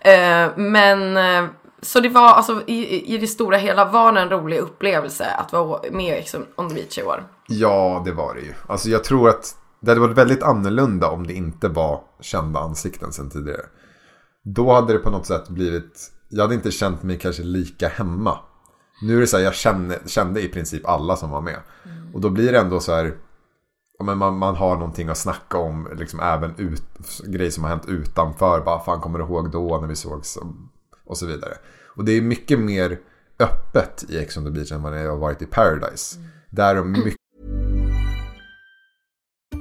[0.00, 1.50] Eh, men eh,
[1.82, 5.52] så det var alltså i, i det stora hela var det en rolig upplevelse att
[5.52, 6.24] vara med i
[6.56, 7.24] on the beach i år.
[7.48, 8.52] Ja, det var det ju.
[8.66, 13.12] Alltså jag tror att det hade varit väldigt annorlunda om det inte var kända ansikten
[13.12, 13.62] sen tidigare.
[14.44, 18.38] Då hade det på något sätt blivit, jag hade inte känt mig kanske lika hemma.
[19.02, 21.58] Nu är det så här, jag kände, kände i princip alla som var med.
[22.14, 23.14] Och då blir det ändå så här,
[23.98, 26.82] ja, men man, man har någonting att snacka om, liksom även ut,
[27.26, 28.60] grejer som har hänt utanför.
[28.60, 30.38] Bara, fan kommer du ihåg då när vi sågs?
[31.04, 31.52] Och, så vidare.
[31.96, 32.98] Och det är mycket mer
[33.38, 36.18] öppet i Ex on the beach än vad det har varit i Paradise.
[36.50, 37.21] Där är de mycket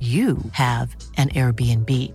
[0.00, 2.12] you have an Airbnb.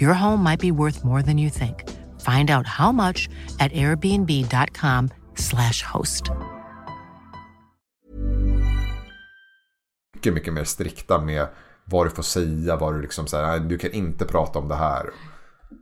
[0.00, 1.90] Your home might be worth more than you think.
[2.20, 6.30] Find out how much at airbnb.com/slash host.
[10.24, 11.46] mycket, mycket mer strikta med
[11.84, 15.10] vad du får säga, vad du liksom säger, du kan inte prata om det här.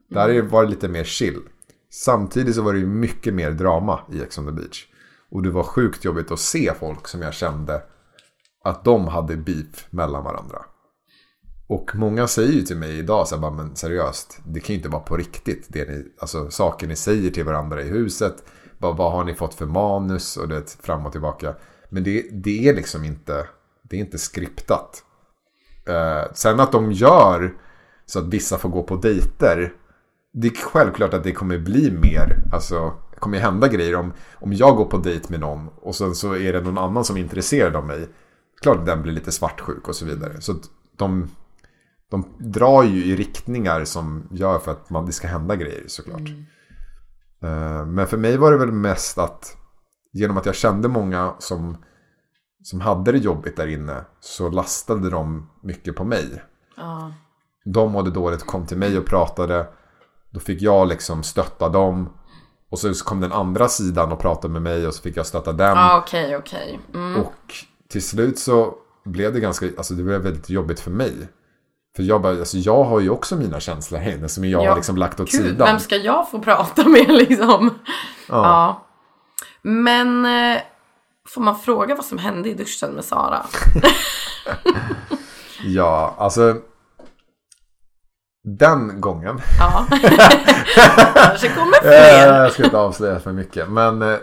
[0.08, 1.40] Där var det lite mer chill.
[1.90, 4.86] Samtidigt så var det ju mycket mer drama i Ex on the beach.
[5.30, 7.82] Och det var sjukt jobbigt att se folk som jag kände
[8.64, 10.58] att de hade beef mellan varandra.
[11.72, 14.76] Och många säger ju till mig idag så här, bara, men seriöst, det kan ju
[14.76, 15.66] inte vara på riktigt.
[15.68, 18.44] Det ni, alltså saker ni säger till varandra i huset.
[18.78, 21.54] Vad, vad har ni fått för manus och det fram och tillbaka.
[21.88, 23.46] Men det, det är liksom inte,
[23.82, 25.04] det är inte skriptat.
[25.88, 27.54] Eh, sen att de gör
[28.06, 29.72] så att vissa får gå på dejter.
[30.32, 34.52] Det är självklart att det kommer bli mer, alltså det kommer hända grejer om, om
[34.52, 37.20] jag går på dejt med någon och sen så är det någon annan som är
[37.20, 38.08] intresserad av mig.
[38.62, 40.40] Klart att den blir lite svartsjuk och så vidare.
[40.40, 40.62] Så att
[40.96, 41.30] de,
[42.12, 46.28] de drar ju i riktningar som gör för att man, det ska hända grejer såklart.
[47.42, 49.56] Eh, Men för mig var det väl mest att
[50.12, 51.84] genom att jag kände många som,
[52.62, 56.42] som hade det jobbigt där inne så lastade de mycket på mig.
[57.64, 59.66] De mådde dåligt, kom till mig och pratade.
[60.30, 62.08] Då fick jag liksom stötta dem.
[62.70, 65.52] Och så kom den andra sidan och pratade med mig och så fick jag stötta
[65.52, 65.76] den.
[65.76, 66.80] Ja, okej, okej.
[66.94, 67.20] Mm.
[67.20, 67.54] Och
[67.88, 71.28] till slut så blev det ganska, alltså det blev väldigt jobbigt för mig.
[71.96, 74.68] För jag bara, alltså jag har ju också mina känslor här som jag Ja.
[74.68, 75.66] har liksom lagt åt Gud, sidan.
[75.66, 77.70] vem ska jag få prata med liksom?
[78.28, 78.86] Ja.
[79.62, 80.60] Men eh,
[81.28, 83.46] får man fråga vad som hände i duschen med Sara?
[85.64, 86.56] Ja, alltså.
[88.44, 89.40] Den gången.
[89.58, 89.86] Ja.
[91.14, 92.42] Kanske kommer fler.
[92.42, 93.68] jag ska inte avslöja för mycket.
[93.70, 94.16] Men eh,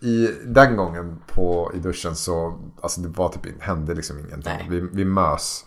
[0.00, 4.52] i den gången på, i duschen så, alltså det var typ, hände liksom ingenting.
[4.58, 4.66] Nej.
[4.70, 5.64] Vi, vi mös.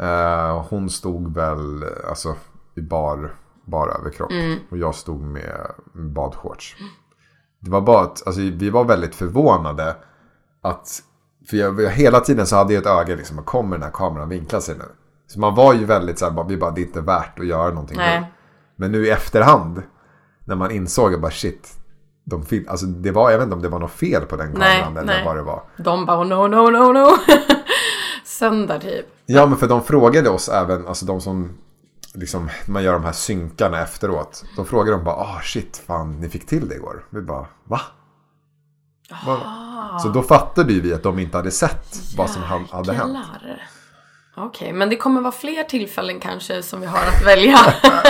[0.00, 2.34] Eh, hon stod väl, alltså
[2.76, 3.34] i bar,
[3.66, 4.30] bar överkropp.
[4.70, 6.76] Och jag stod med badshorts.
[7.60, 9.96] Det var bara att, alltså vi var väldigt förvånade
[10.62, 11.02] att,
[11.50, 14.60] för jag, hela tiden så hade jag ett öga liksom, kommer den här kameran vinkla
[14.60, 14.84] sig nu?
[15.26, 17.68] Så man var ju väldigt så här, vi bara, det är inte värt att göra
[17.68, 18.20] någonting Nej.
[18.20, 18.26] nu.
[18.76, 19.82] Men nu i efterhand,
[20.44, 21.72] när man insåg att bara shit,
[22.24, 24.50] de fil- alltså det var, jag vet inte om det var något fel på den
[24.50, 25.24] Nej, kameran eller nej.
[25.24, 25.62] vad det var.
[25.76, 27.08] De bara oh, no, no, no, no.
[28.38, 29.06] Söndag typ.
[29.26, 31.58] Ja men för de frågade oss även, alltså de som
[32.14, 34.44] liksom, man gör de här synkarna efteråt.
[34.56, 37.04] Då frågade de bara, ah shit, fan ni fick till det igår.
[37.10, 37.80] Vi bara, va?
[39.26, 39.40] Va?
[40.02, 43.16] Så då fattade ju vi att de inte hade sett vad som ha- hade hänt.
[44.36, 47.58] Okej, men det kommer vara fler tillfällen kanske som vi har att välja.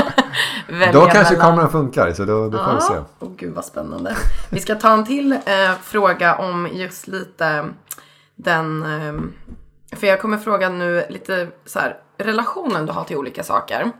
[0.68, 1.50] välja Då kanske mellan.
[1.50, 2.94] kameran funkar, så då, då får vi se.
[3.20, 4.16] Åh gud vad spännande.
[4.50, 5.38] Vi ska ta en till eh,
[5.82, 7.64] fråga om just lite
[8.36, 8.82] den...
[8.82, 9.14] Eh,
[9.96, 13.90] för jag kommer fråga nu lite så här, relationen du har till olika saker.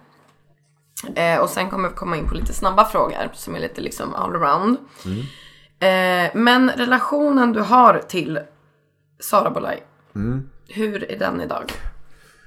[1.15, 4.15] Eh, och sen kommer vi komma in på lite snabba frågor som är lite liksom
[4.15, 4.77] all around.
[5.79, 8.41] Eh, men relationen du har till
[9.21, 9.83] Sara Bolaj.
[10.69, 11.73] Hur är den idag?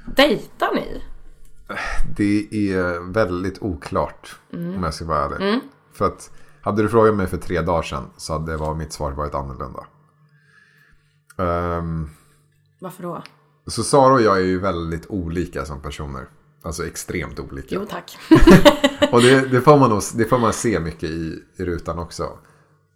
[0.05, 1.03] Dejtar ni?
[2.17, 5.59] Det är väldigt oklart om jag ska vara ärlig.
[5.93, 6.31] För att
[6.61, 9.85] hade du frågat mig för tre dagar sedan så hade var mitt svar varit annorlunda.
[11.37, 12.09] Ehm,
[12.79, 13.21] Varför då?
[13.71, 16.27] Så Sara och jag är ju väldigt olika som personer.
[16.61, 17.75] Alltså extremt olika.
[17.75, 18.17] Jo tack.
[19.11, 22.29] Och det, det, får man nog, det får man se mycket i, i rutan också.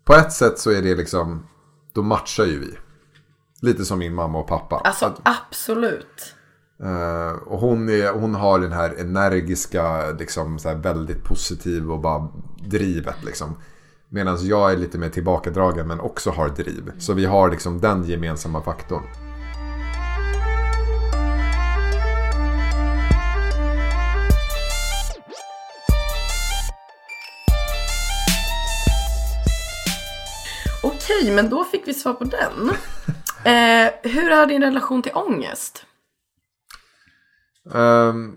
[0.03, 1.47] På ett sätt så är det liksom,
[1.93, 2.77] då matchar ju vi.
[3.61, 4.75] Lite som min mamma och pappa.
[4.75, 6.35] Alltså absolut.
[6.83, 11.99] Eh, och hon, är, hon har den här energiska, liksom, så här väldigt positiv och
[11.99, 12.27] bara
[12.69, 13.23] drivet.
[13.23, 13.55] Liksom.
[14.09, 16.91] Medan jag är lite mer tillbakadragen men också har driv.
[16.99, 19.03] Så vi har liksom den gemensamma faktorn.
[31.21, 32.71] Okej, men då fick vi svar på den.
[33.45, 35.85] Eh, hur är din relation till ångest?
[37.63, 38.35] Um,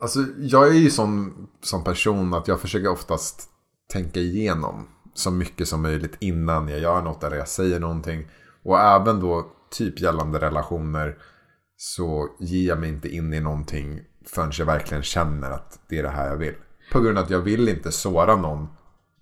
[0.00, 3.48] alltså jag är ju sån, sån person att jag försöker oftast
[3.92, 8.26] tänka igenom så mycket som möjligt innan jag gör något eller jag säger någonting.
[8.64, 11.18] Och även då typ gällande relationer
[11.76, 16.02] så ger jag mig inte in i någonting förrän jag verkligen känner att det är
[16.02, 16.54] det här jag vill.
[16.92, 18.68] På grund av att jag vill inte såra någon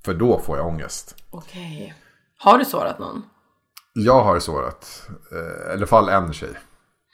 [0.04, 1.16] för då får jag ångest.
[1.30, 1.94] Okej.
[2.42, 3.22] Har du sårat någon?
[3.92, 6.58] Jag har sårat, eh, i alla fall en tjej.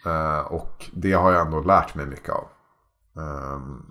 [0.06, 2.48] Eh, och det har jag ändå lärt mig mycket av.
[3.16, 3.82] Ehm,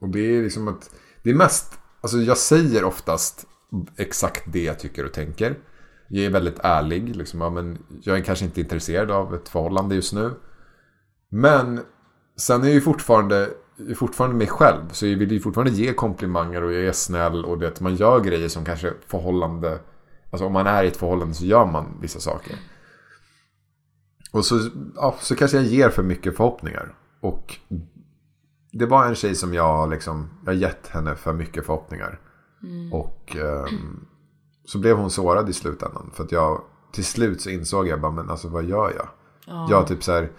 [0.00, 0.90] och det är liksom att,
[1.22, 3.46] det är mest, alltså jag säger oftast
[3.96, 5.58] exakt det jag tycker och tänker.
[6.08, 9.94] Jag är väldigt ärlig, liksom, ja, men jag är kanske inte intresserad av ett förhållande
[9.94, 10.34] just nu.
[11.28, 11.80] Men
[12.36, 13.50] sen är jag ju fortfarande,
[13.90, 14.88] är fortfarande mig själv.
[14.92, 18.20] Så jag vill ju fortfarande ge komplimanger och jag är snäll och det, man gör
[18.20, 19.78] grejer som kanske förhållande
[20.30, 22.56] Alltså om man är i ett förhållande så gör man vissa saker.
[24.32, 26.94] Och så, ja, så kanske jag ger för mycket förhoppningar.
[27.20, 27.56] Och
[28.72, 32.20] det var en tjej som jag liksom, jag gett henne för mycket förhoppningar.
[32.92, 34.06] Och ehm,
[34.64, 36.10] så blev hon sårad i slutändan.
[36.14, 36.62] För att jag,
[36.92, 39.08] till slut så insåg jag bara, men alltså vad gör jag?
[39.70, 40.30] Jag typ så här,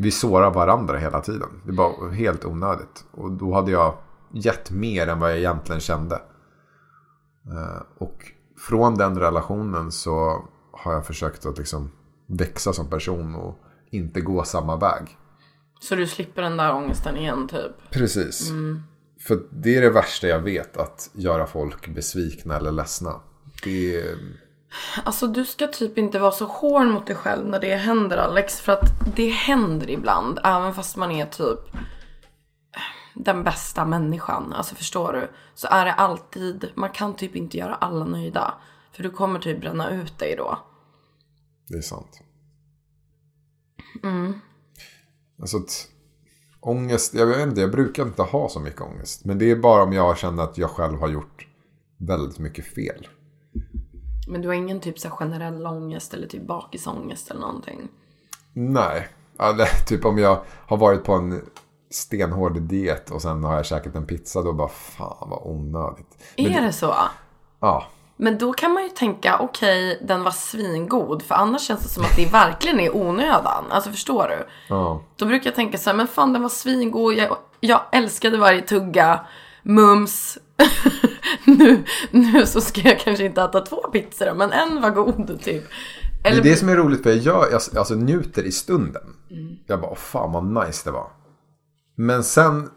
[0.00, 1.48] vi sårar varandra hela tiden.
[1.66, 3.04] Det var helt onödigt.
[3.10, 3.94] Och då hade jag
[4.32, 6.14] gett mer än vad jag egentligen kände.
[7.46, 8.32] Eh, Och
[8.68, 11.90] från den relationen så har jag försökt att liksom
[12.26, 13.58] växa som person och
[13.90, 15.18] inte gå samma väg.
[15.80, 17.90] Så du slipper den där ångesten igen typ?
[17.90, 18.50] Precis.
[19.20, 23.20] För det är det värsta jag vet, att göra folk besvikna eller ledsna.
[23.64, 24.16] Det är...
[25.04, 28.60] Alltså du ska typ inte vara så hård mot dig själv när det händer Alex.
[28.60, 30.38] För att det händer ibland.
[30.44, 31.58] Även fast man är typ
[33.14, 34.52] den bästa människan.
[34.52, 35.30] Alltså förstår du?
[35.54, 38.54] Så är det alltid, man kan typ inte göra alla nöjda.
[38.92, 40.58] För du kommer typ bränna ut dig då.
[41.68, 42.20] Det är sant.
[45.40, 45.88] Alltså att,
[46.60, 49.24] Ångest, jag vet inte, jag brukar inte ha så mycket ångest.
[49.24, 51.46] Men det är bara om jag känner att jag själv har gjort
[51.96, 53.08] väldigt mycket fel.
[54.30, 57.88] Men du har ingen typ så generell ångest eller typ bakisångest eller någonting?
[58.52, 59.08] Nej,
[59.38, 61.42] eller typ om jag har varit på en
[61.90, 66.24] stenhård diet och sen har jag käkat en pizza då bara fan vad onödigt.
[66.36, 66.94] Men är det så?
[67.60, 71.22] Ja, Men då kan man ju tänka, okej, den var svingod.
[71.22, 73.64] För annars känns det som att det verkligen är onödan.
[73.70, 74.46] Alltså förstår du?
[74.68, 75.02] ja.
[75.16, 77.14] Då brukar jag tänka så här, men fan den var svingod.
[77.14, 79.20] Jag, jag älskade varje tugga.
[79.62, 80.38] Mums.
[81.44, 85.64] nu, nu så ska jag kanske inte äta två pizzor men en var god typ.
[86.22, 89.02] Det Eller, är det som är roligt för jag, alltså, njuter i stunden.
[89.66, 91.10] Jag bara, "Åh, fan vad nice det var.
[91.96, 92.70] Men sen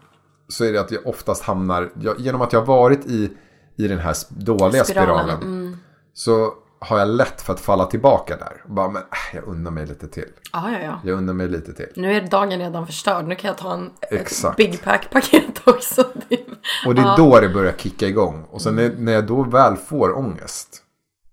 [0.48, 3.32] så är det att jag oftast hamnar, jag, genom att jag har varit i,
[3.76, 5.76] i den här dåliga Spiralen, spiralen.
[6.14, 8.62] Så har jag lätt för att falla tillbaka där.
[8.64, 10.28] Och bara, men äh, jag unnar mig lite till.
[10.52, 11.00] ja, ja, ja.
[11.04, 11.86] Jag unnar mig lite till.
[11.96, 13.24] Nu är dagen redan förstörd.
[13.28, 14.56] Nu kan jag ta en Exakt.
[14.56, 16.04] Big Pack-paket också.
[16.28, 16.43] Typ.
[16.86, 18.44] Och det är då det börjar kicka igång.
[18.50, 20.82] Och sen när, när jag då väl får ångest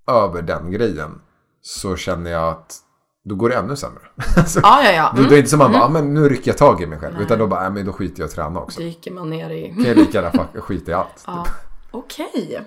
[0.07, 1.21] över den grejen.
[1.61, 2.77] Så känner jag att
[3.23, 4.01] då går det ännu sämre.
[4.37, 5.09] Alltså, Ja, ja, ja.
[5.09, 5.23] Mm.
[5.23, 6.99] då är det inte som man bara, ah, men nu rycker jag tag i mig
[6.99, 7.21] själv.
[7.21, 8.79] Utan då bara, nej men då skiter jag i att träna också.
[8.79, 9.73] Dyker man ner i...
[9.73, 11.23] Kan jag lika gärna skita i allt.
[11.27, 11.45] Ja.
[11.91, 12.61] Okej.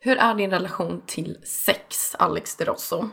[0.00, 3.08] Hur är din relation till sex, Alex de Rosso?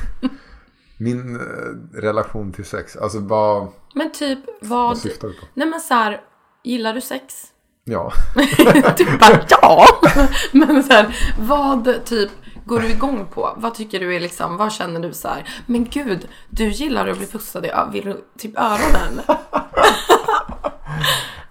[0.98, 4.88] Min eh, relation till sex, alltså vad, Men typ vad...
[4.88, 5.46] vad syftar du på?
[5.54, 6.20] Nej men så här,
[6.64, 7.52] gillar du sex?
[7.84, 8.12] Ja.
[8.96, 9.86] typ bara ja!
[10.52, 12.30] men så här, vad typ
[12.64, 13.54] går du igång på?
[13.56, 15.48] Vad tycker du är liksom, vad känner du så här?
[15.66, 19.20] Men gud, du gillar att bli pussad i vill du, typ öronen?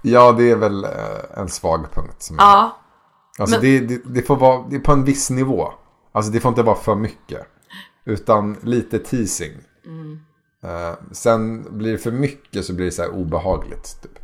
[0.02, 0.90] ja, det är väl eh,
[1.38, 2.16] en svag punkt.
[2.24, 2.78] Som jag, ja.
[3.40, 5.74] alltså men- det, det, det får vara det är på en viss nivå.
[6.12, 7.48] Alltså det får inte vara för mycket.
[8.06, 9.54] Utan lite teasing.
[9.86, 10.20] Mm.
[10.64, 14.02] Eh, sen blir det för mycket så blir det så här obehagligt.
[14.02, 14.17] Typ.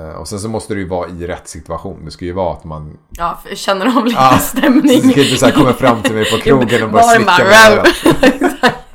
[0.00, 2.04] Eh, och sen så måste det ju vara i rätt situation.
[2.04, 5.00] Det ska ju vara att man Ja, känner av lite Ja, stämning.
[5.02, 7.82] Du ska inte så här komma fram till mig på krogen och bara slicka mig.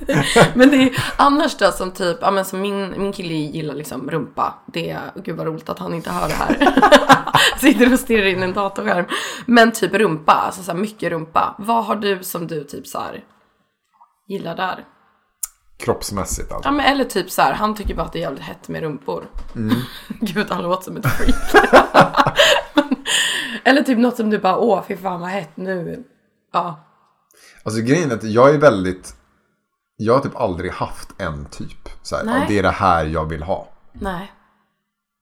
[0.54, 4.10] Men det är annars då som typ, ja men som min, min kille gillar liksom
[4.10, 4.54] rumpa.
[4.66, 6.74] Det är, gud vad roligt att han inte hör det här.
[7.60, 9.06] Sitter och stirrar in en datorskärm.
[9.46, 11.56] Men typ rumpa, alltså så här mycket rumpa.
[11.58, 13.24] Vad har du som du typ så här
[14.28, 14.86] gillar där?
[15.78, 16.68] Kroppsmässigt alltså.
[16.70, 18.82] Ja men eller typ så här, han tycker bara att det är jävligt hett med
[18.82, 19.24] rumpor.
[19.56, 19.76] Mm.
[20.22, 21.66] Gud han låter som ett freak.
[23.64, 26.04] eller typ något som du bara, åh fy fan vad hett nu.
[26.54, 26.80] Ja.
[27.64, 29.16] Alltså grejen är att jag är väldigt...
[29.98, 31.90] Jag har typ aldrig haft en typ.
[32.02, 33.68] Så här, det är det här jag vill ha.
[33.94, 34.32] Nej.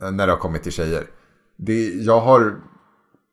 [0.04, 1.08] eh, När det har kommit till tjejer.
[1.58, 2.60] Det, jag har...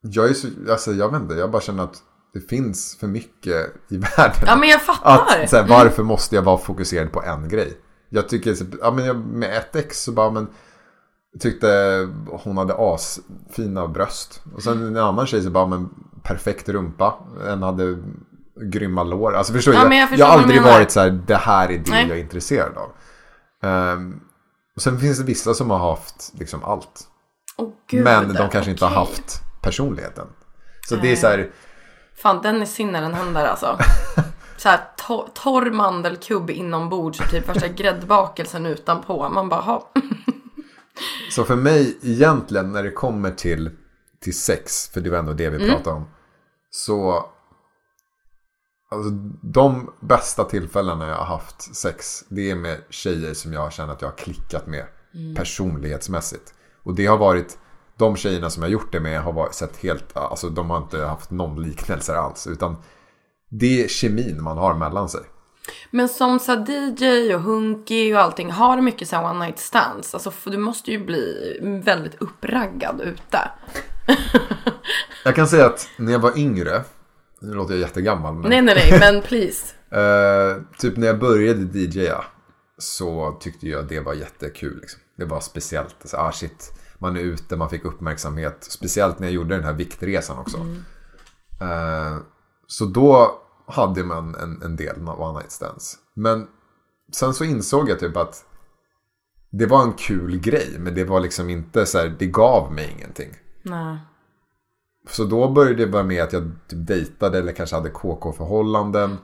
[0.01, 0.47] Jag är så...
[0.69, 1.33] Alltså jag vet inte.
[1.33, 2.03] Jag bara känner att
[2.33, 4.43] det finns för mycket i världen.
[4.45, 5.43] Ja men jag fattar.
[5.43, 7.77] Att, så här, varför måste jag vara fokuserad på en grej?
[8.09, 10.47] Jag tycker, ja, men jag, med ett ex så bara, men
[11.33, 11.67] jag tyckte
[12.29, 14.41] hon hade asfina bröst.
[14.55, 15.89] Och sen en annan tjej så bara, men
[16.23, 17.13] perfekt rumpa.
[17.47, 17.97] En hade
[18.61, 19.35] grymma lår.
[19.35, 21.35] Alltså förstår Ja, jag, jag jag, förstår har vad du aldrig varit så här, det
[21.35, 22.07] här är det Nej.
[22.07, 22.91] jag är intresserad av.
[23.69, 24.19] Ehm,
[24.75, 27.07] och sen finns det vissa som har haft liksom allt.
[27.57, 30.27] Åh, gud, men de kanske inte har haft personligheten.
[30.89, 31.51] Så det är så här,
[32.21, 33.77] Fan den är sinnare än händer alltså.
[34.57, 39.29] Så här, to- torr mandelkubb inombords och typ värsta gräddbakelsen utanpå.
[39.29, 39.91] Man bara, ha.
[41.31, 43.71] Så för mig egentligen när det kommer till,
[44.19, 46.05] till sex, för det var ändå det vi pratade om.
[46.69, 47.25] Så
[48.89, 49.09] alltså,
[49.41, 54.01] de bästa tillfällena jag har haft sex, det är med tjejer som jag känner att
[54.01, 54.85] jag har klickat med
[55.35, 56.53] personlighetsmässigt.
[56.83, 57.57] Och det har varit,
[58.01, 60.97] de tjejerna som jag gjort det med har varit, sett helt, alltså de har inte
[60.97, 62.47] haft någon liknelser alls.
[62.47, 62.75] Utan
[63.49, 65.21] det är kemin man har mellan sig.
[65.91, 69.59] Men som så DJ och hunky och allting, har du mycket så här one night
[69.59, 70.13] stands?
[70.13, 73.51] Alltså du måste ju bli väldigt uppraggad ute.
[75.23, 76.83] Jag kan säga att när jag var yngre,
[77.41, 78.33] nu låter jag jättegammal.
[78.33, 78.49] Men...
[78.49, 79.73] Nej nej nej, men please.
[79.91, 82.23] Eh, typ när jag började DJa
[82.77, 84.79] så tyckte jag det var jättekul.
[84.81, 84.99] Liksom.
[85.17, 85.95] Det var speciellt.
[86.03, 88.57] Så, ah, shit, man är ute, man fick uppmärksamhet.
[88.69, 90.57] Speciellt när jag gjorde den här viktresan också.
[91.61, 92.17] Eh,
[92.67, 95.97] så då hade man en, en del one night stands.
[96.13, 96.47] Men
[97.13, 98.45] sen så insåg jag typ att
[99.49, 100.75] det var en kul grej.
[100.79, 103.29] Men det var liksom inte så här, det gav mig ingenting.
[103.61, 103.97] Nej.
[105.09, 109.17] Så då började det vara med att jag typ dejtade eller kanske hade KK-förhållanden.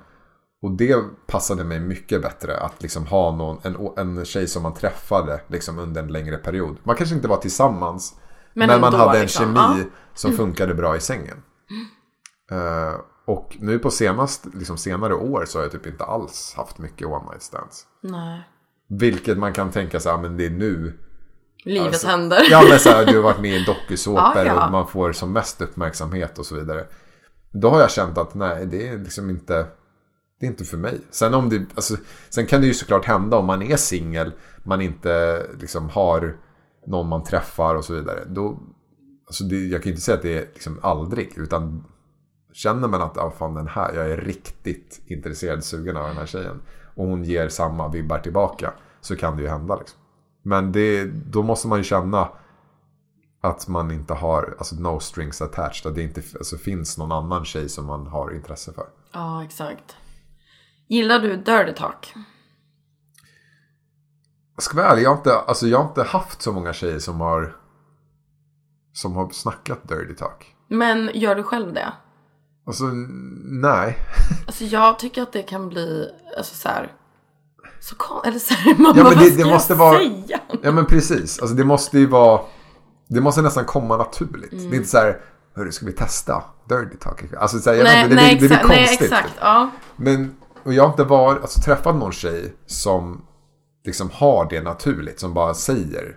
[0.62, 4.74] Och det passade mig mycket bättre att liksom ha någon, en, en tjej som man
[4.74, 6.78] träffade liksom under en längre period.
[6.84, 8.16] Man kanske inte var tillsammans.
[8.54, 9.46] Men Men, man hade en liksom.
[9.56, 9.86] kemi Ja.
[10.14, 11.44] som funkade bra i sängen.
[12.52, 16.78] Eh, och nu på senast, liksom senare år så har jag typ inte alls haft
[16.78, 17.86] mycket one night stands.
[18.04, 18.42] Nej.
[18.90, 21.00] Vilket man kan tänka sig, ja men det är nu.
[21.64, 22.38] Livet Alltså, händer.
[22.50, 24.66] Ja men så här, du har varit med i dokusåpor Ja, ja.
[24.66, 26.86] och man får som mest uppmärksamhet och så vidare.
[27.52, 29.68] Då har jag känt att nej, det är liksom inte,
[30.40, 31.02] det är inte för mig.
[31.12, 31.96] Sen, om det, alltså,
[32.30, 34.32] sen kan det ju såklart hända om man är singel,
[34.64, 36.38] man inte liksom har
[36.86, 38.24] någon man träffar och så vidare.
[38.28, 38.60] Då,
[39.28, 41.84] alltså det, jag kan inte säga att det är liksom aldrig, utan
[42.54, 46.26] känner man att ah, fan, den här, jag är riktigt intresserad, sugen av den här
[46.26, 46.62] tjejen.
[46.96, 48.74] Och hon ger samma vibbar tillbaka.
[49.02, 50.00] Så kan det ju hända liksom.
[50.44, 52.30] Men det, då måste man ju känna
[53.42, 55.90] att man inte har, alltså no strings attached.
[55.90, 58.86] Att det inte alltså, finns någon annan tjej som man har intresse för.
[59.12, 59.96] Ja, exakt.
[60.88, 62.14] Gillar du dirty talk?
[64.56, 67.00] Jag ska vara ärlig, jag har inte, alltså, jag har inte haft så många tjejer
[67.00, 67.56] som har,
[68.94, 70.56] som har snackat dirty talk.
[70.68, 71.94] Men gör du själv det?
[72.68, 72.84] Alltså,
[73.44, 73.98] nej.
[74.48, 76.94] Alltså jag tycker att det kan bli, alltså så här.
[77.80, 79.98] Så kon- eller så här, man Ja, men vad det, ska det måste jag vara...
[79.98, 80.40] säga?
[80.64, 81.40] Ja, men precis.
[81.40, 82.42] Alltså, det måste ju vara...
[83.10, 84.52] Det måste nästan komma naturligt.
[84.52, 85.22] Det är inte så här,
[85.56, 87.34] hörru, ska vi testa dirty talk?
[87.34, 89.02] Alltså, så här, jag vet Nej, det, nej, blir- det blir exakt, nej, konstigt.
[89.12, 89.34] exakt.
[89.40, 89.70] Ja.
[89.96, 90.36] Men,
[90.68, 93.22] och jag har inte varit, alltså, träffat någon tjej som
[93.86, 96.16] liksom har det naturligt, som bara säger.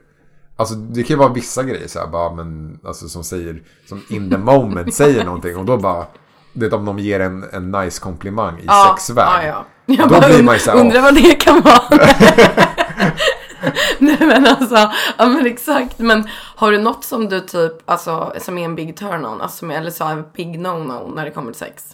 [0.57, 4.03] Alltså det kan ju vara vissa grejer så här, bara, men, alltså, som säger, som
[4.11, 6.07] in the moment säger någonting och då bara,
[6.53, 9.25] det är om de ger en, en nice komplimang i Ja, sexväg.
[9.27, 9.65] ja, ja.
[9.87, 11.83] Jag Då blir man ju så här, undrar vad det kan vara.
[13.99, 15.99] Nej men alltså, ja men exakt.
[15.99, 19.71] Men har du något som du typ, alltså som är en big turn-on, alltså, som
[19.71, 21.85] är- eller så en big no-no när det kommer till sex?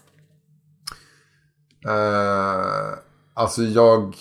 [1.86, 2.98] Eh,
[3.34, 4.16] alltså jag...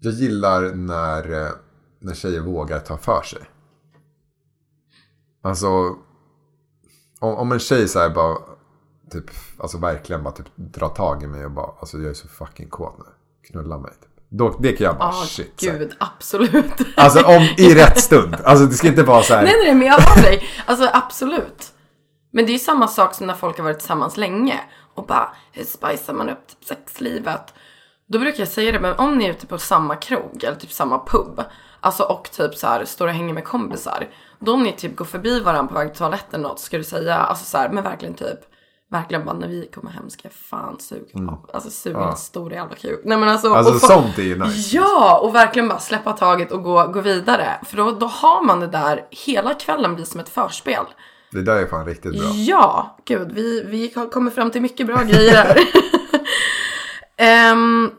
[0.00, 1.50] Jag gillar när, eh,
[2.00, 3.42] när tjejer vågar ta för sig.
[5.42, 5.68] Alltså...
[7.20, 8.36] Om, om en tjej så här bara...
[9.10, 9.24] Typ,
[9.58, 11.70] alltså verkligen bara typ dra tag i mig och bara...
[11.80, 13.04] Alltså jag är så fucking kåt nu.
[13.50, 13.90] Knulla mig.
[13.90, 14.10] Typ.
[14.28, 15.60] Då, det kan jag bara Ja, shit.
[15.60, 16.72] så gud, absolut.
[16.96, 18.36] Alltså om, i rätt stund.
[18.44, 19.42] Alltså det ska inte vara så här.
[19.42, 20.42] Nej, nej, men jag hör dig.
[20.66, 21.72] Alltså absolut.
[22.30, 24.60] Men det är ju samma sak som när folk har varit tillsammans länge
[24.96, 27.54] och bara, hur spicar man upp typ sexlivet?
[28.08, 30.72] Då brukar jag säga det, men om ni är ute på samma krog eller typ
[30.72, 31.42] samma pub,
[31.80, 35.04] alltså och typ så här står och hänger med kompisar, då om ni typ går
[35.04, 38.14] förbi varandra på väg till toaletten något, ska du säga, alltså så här, men verkligen
[38.14, 38.38] typ,
[38.90, 42.52] verkligen bara när vi kommer hem ska jag fan suga av, alltså suga en stor
[42.52, 43.00] jävla kuk.
[43.04, 43.58] Nej men alltså, Mm.
[43.58, 44.76] Alltså och få- sånt är ju nice.
[44.76, 47.60] Ja, och verkligen bara släppa taget och gå, gå vidare.
[47.64, 50.84] För då, då har man det där, hela kvällen blir som ett förspel.
[51.36, 52.32] Det där är fan riktigt bra.
[52.34, 55.58] Ja, gud, vi, vi kommit fram till mycket bra grejer här.
[57.18, 57.90] Ehm,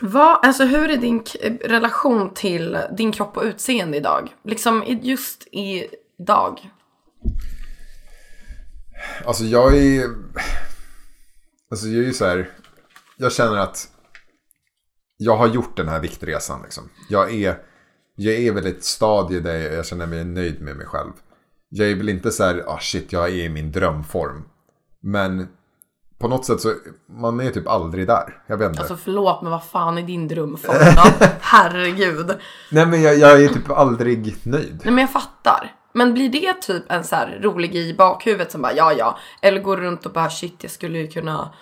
[0.00, 1.24] vad, alltså hur är din
[1.64, 4.34] relation till din kropp och utseende idag?
[4.44, 6.70] Liksom just idag.
[9.24, 10.04] Alltså jag är...
[11.70, 12.50] Alltså jag är ju så här...
[13.16, 13.88] Jag känner att
[15.16, 16.90] jag har gjort den här viktresan liksom.
[17.08, 17.58] Jag är,
[18.16, 21.12] jag är väl ett stadie där jag känner mig nöjd med mig själv.
[21.68, 24.44] Jag är väl inte så här, ah shit jag är i min drömform.
[25.00, 25.48] Men
[26.18, 26.74] på något sätt så,
[27.20, 28.42] man är typ aldrig där.
[28.46, 28.80] Jag vet inte.
[28.80, 31.26] Alltså förlåt, men vad fan är din drömform då?
[31.40, 32.30] Herregud.
[32.70, 34.80] Nej men jag, jag är typ aldrig nöjd.
[34.84, 35.72] Nej men jag fattar.
[35.92, 39.18] Men blir det typ en så här rolig i bakhuvudet som bara ja ja.
[39.42, 41.52] Eller går runt och bara shit jag skulle ju kunna.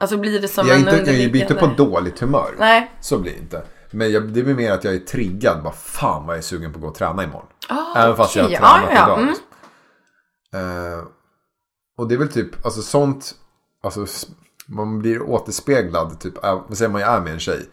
[0.00, 1.76] Alltså blir det som Jag en inte, jag blir inte underliggande.
[1.76, 2.54] på dåligt humör.
[2.58, 2.90] Nej.
[3.00, 3.62] Så blir det inte.
[3.90, 5.62] Men jag, det blir mer att jag är triggad.
[5.62, 7.46] Bara fan vad jag är sugen på att gå och träna imorgon.
[7.68, 9.18] Ah, Även fast jag har tränat Ja, ja, idag.
[9.18, 9.34] mm.
[10.98, 11.04] Eh,
[11.98, 13.34] och det är väl typ, alltså sånt,
[13.82, 14.06] alltså
[14.66, 16.34] man blir återspeglad, typ,
[16.72, 17.68] säger man, jag är med en tjej.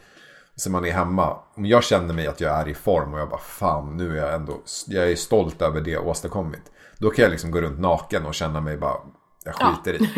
[0.55, 1.37] Så man är hemma.
[1.55, 4.25] Om jag känner mig att jag är i form och jag bara fan nu är
[4.25, 6.61] jag ändå, jag är stolt över det jag åstadkommit.
[6.97, 8.97] Då kan jag liksom gå runt naken och känna mig bara,
[9.45, 10.09] jag skiter i.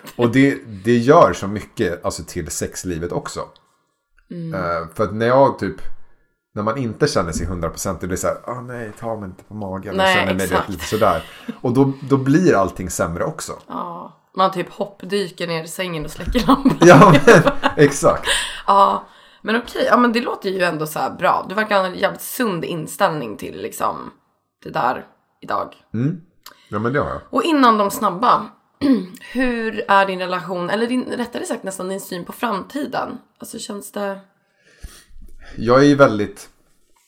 [0.16, 3.40] Och det, det gör så mycket alltså, till sexlivet också.
[4.30, 5.76] Eh, för att när jag typ,
[6.54, 9.44] när man inte känner sig 100% det blir så här, ah, nej ta mig inte
[9.44, 9.96] på magen.
[9.96, 10.68] Nej, jag känner mig exakt.
[10.68, 11.24] lite sådär.
[11.60, 13.52] Och då, då blir allting sämre också.
[13.68, 14.14] Ja.
[14.36, 16.78] Man typ hoppdyker ner i sängen och släcker lampan.
[16.80, 18.28] Ja, men exakt.
[18.66, 19.08] Ja.
[19.42, 21.46] Men okej, ja men det låter ju ändå så här bra.
[21.48, 24.10] Du verkar ha en jävligt sund inställning till liksom
[24.64, 25.06] det där
[25.40, 25.74] idag.
[26.68, 27.20] Ja, men det har jag.
[27.30, 28.46] Och innan de snabba.
[29.32, 33.18] Hur är din relation, eller din, rättare sagt nästan din syn på framtiden?
[33.38, 34.20] Alltså känns det...
[35.56, 36.48] Jag är ju väldigt,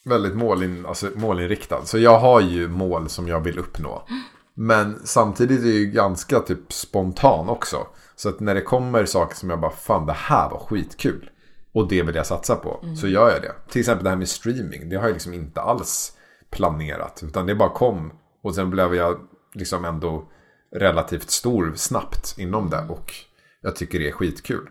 [0.05, 1.85] väldigt målin, alltså, målinriktad.
[1.85, 4.07] Så jag har ju mål som jag vill uppnå.
[4.55, 7.87] Men samtidigt är jag ju ganska typ spontan också.
[8.17, 11.31] Så att när det kommer saker som jag bara, fan det här var skitkul.
[11.73, 12.85] Och det vill jag satsa på.
[13.01, 13.55] Så gör jag det.
[13.71, 14.89] Till exempel det här med streaming.
[14.89, 16.13] Det har jag liksom inte alls
[16.51, 17.21] planerat.
[17.23, 18.13] Utan det bara kom.
[18.43, 19.19] Och sen blev jag
[19.55, 20.29] liksom ändå
[20.77, 22.87] relativt stor snabbt inom det.
[22.89, 23.15] Och
[23.61, 24.69] jag tycker det är skitkul.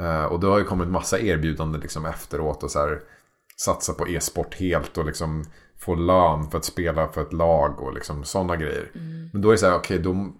[0.00, 3.00] Eh, och det har ju kommit massa erbjudanden liksom efteråt och så här
[3.56, 5.44] satsa på e-sport helt och liksom
[5.78, 8.90] få lön för att spela för ett lag och liksom sådana grejer.
[9.32, 10.32] Men då är det så här, okej, då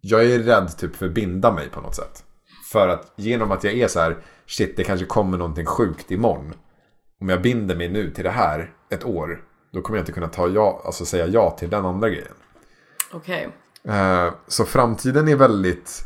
[0.00, 2.24] jag är rädd typ för att binda mig på något sätt.
[2.72, 4.16] För att genom att jag är så här,
[4.46, 6.54] shit det kanske kommer någonting sjukt imorgon.
[7.20, 10.28] Om jag binder mig nu till det här ett år, då kommer jag inte kunna
[10.28, 12.34] ta ja, alltså säga ja till den andra grejen.
[13.12, 13.42] Okej.
[13.44, 13.50] Eh,
[14.46, 16.04] så framtiden är väldigt,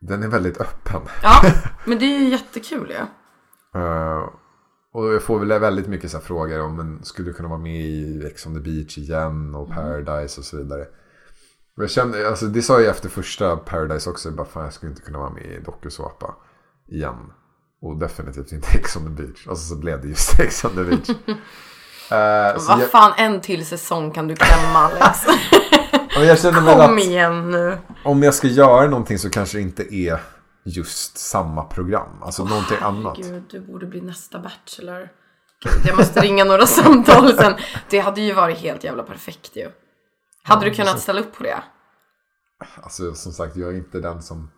[0.00, 1.00] den är väldigt öppen.
[1.22, 1.42] Ja,
[1.84, 2.96] men det är ju jättekul ju.
[3.80, 4.28] Eh,
[4.92, 7.80] och jag får väl väldigt mycket så frågor om men skulle du kunna vara med
[7.80, 10.86] i Ex on the beach igen och Paradise och så vidare.
[11.76, 14.90] Och jag kände, alltså det sa jag efter första Paradise också, bara fan jag skulle
[14.90, 16.34] inte kunna vara med i dokusåpa
[16.88, 17.32] igen.
[17.82, 19.48] Och definitivt inte Ex on the beach.
[19.48, 21.10] Alltså så blev det just Ex on the beach.
[22.02, 25.26] Eh, så Vad jag, fan, en till säsong kan du klämma Alex.
[26.22, 27.78] Och jag känner väl Kom att igen nu.
[28.04, 30.20] om jag ska göra någonting så kanske det inte är
[30.64, 32.22] just samma program.
[32.22, 33.16] Alltså någonting annat.
[33.16, 35.08] Gud, du borde bli nästa Bachelor.
[35.64, 37.54] Gud, jag måste ringa några samtal sen.
[37.90, 39.70] Det hade ju varit helt jävla perfekt ju.
[40.42, 41.62] Hade du kunnat ställa upp på det?
[42.82, 44.50] Alltså som sagt, jag är inte den som...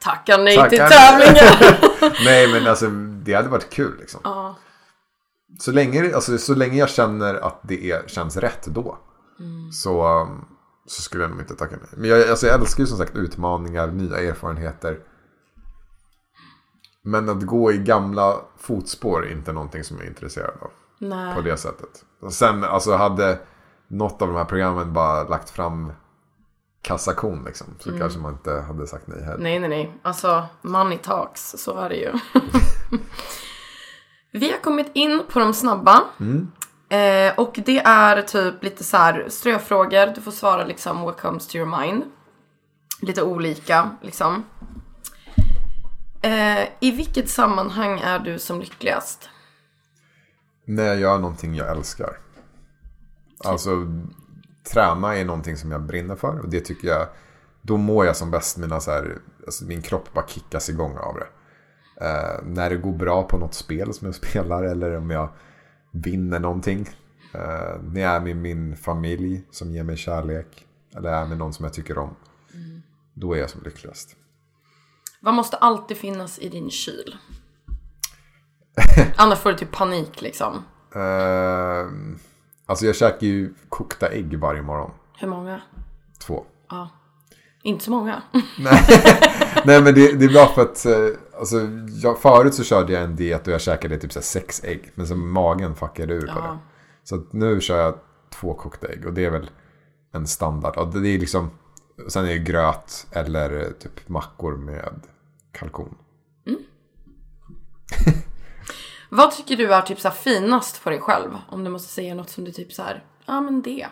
[0.00, 1.78] Tacka nej Tackar till tävlingar.
[2.24, 2.86] Nej men alltså
[3.22, 4.54] det hade varit kul liksom.
[5.60, 8.98] Så, länge, alltså, så länge jag känner att det är, känns rätt då.
[9.72, 10.44] Så, um,
[10.88, 11.88] så skulle jag nog inte tacka nej.
[11.96, 14.98] Men jag, alltså, jag älskar ju som sagt utmaningar, nya erfarenheter.
[17.02, 20.70] Men att gå i gamla fotspår är inte någonting som jag är intresserad av.
[20.98, 21.34] nej.
[21.34, 22.04] På det sättet.
[22.20, 23.38] Och sen alltså hade
[23.88, 25.92] något av de här programmen bara lagt fram
[26.82, 27.66] kassakon liksom.
[27.78, 29.38] Så kanske man inte hade sagt nej heller.
[29.42, 29.98] Nej, nej, nej.
[30.02, 31.54] Alltså, money talks.
[31.58, 32.12] Så är det ju.
[34.32, 36.02] Vi har kommit in på de snabba.
[36.88, 40.14] Eh, och det är typ lite så här ströfrågor.
[40.14, 42.04] Du får svara liksom what comes to your mind.
[43.00, 44.44] Lite olika liksom.
[46.22, 49.28] Eh, I vilket sammanhang är du som lyckligast?
[50.64, 52.18] När jag gör någonting jag älskar.
[53.44, 53.70] Alltså
[54.72, 56.40] träna är någonting som jag brinner för.
[56.40, 57.06] Och det tycker jag,
[57.62, 58.56] då mår jag som bäst.
[58.56, 61.28] Mina så här, alltså min kropp bara kickas igång av det.
[62.06, 64.62] Eh, när det går bra på något spel som jag spelar.
[64.62, 65.28] Eller om jag
[65.90, 66.88] vinner någonting.
[67.34, 70.66] Eh, när jag är med min familj som ger mig kärlek.
[70.96, 72.16] Eller är med någon som jag tycker om.
[73.14, 74.16] Då är jag som lyckligast.
[75.20, 77.16] Vad måste alltid finnas i din kyl?
[79.16, 80.64] Annars får du typ panik liksom.
[80.94, 81.86] Eh,
[82.66, 84.90] alltså jag käkar ju kokta ägg varje morgon.
[85.18, 85.60] Hur många?
[86.18, 86.44] Två.
[87.62, 88.22] Inte så många.
[89.64, 91.56] Nej men det, det är bra för att eh, alltså,
[92.02, 94.90] jag, förut så körde jag en diet och jag käkade typ så sex ägg.
[94.94, 96.34] Men så magen fuckade ur på Ja.
[96.42, 96.58] det.
[97.04, 97.94] Så nu kör jag
[98.30, 99.50] två kokta ägg och det är väl
[100.12, 100.76] en standard.
[100.76, 101.50] Och det är liksom,
[102.08, 105.00] sen är det gröt eller eh, typ mackor med
[105.52, 105.94] kalkon.
[109.10, 111.30] Vad tycker du är typ så finast på dig själv?
[111.48, 113.86] Om du måste säga något som du typ så här, ja men det.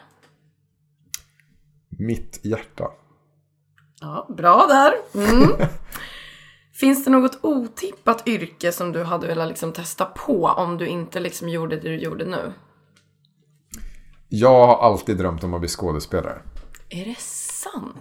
[1.88, 2.84] Mitt hjärta.
[4.00, 4.94] Ja, bra där.
[5.24, 5.50] Mm.
[6.80, 11.20] Finns det något otippat yrke som du hade velat liksom testa på om du inte
[11.20, 12.52] liksom gjorde det du gjorde nu?
[14.28, 16.38] Jag har alltid drömt om att bli skådespelare.
[16.88, 17.96] Är det sant?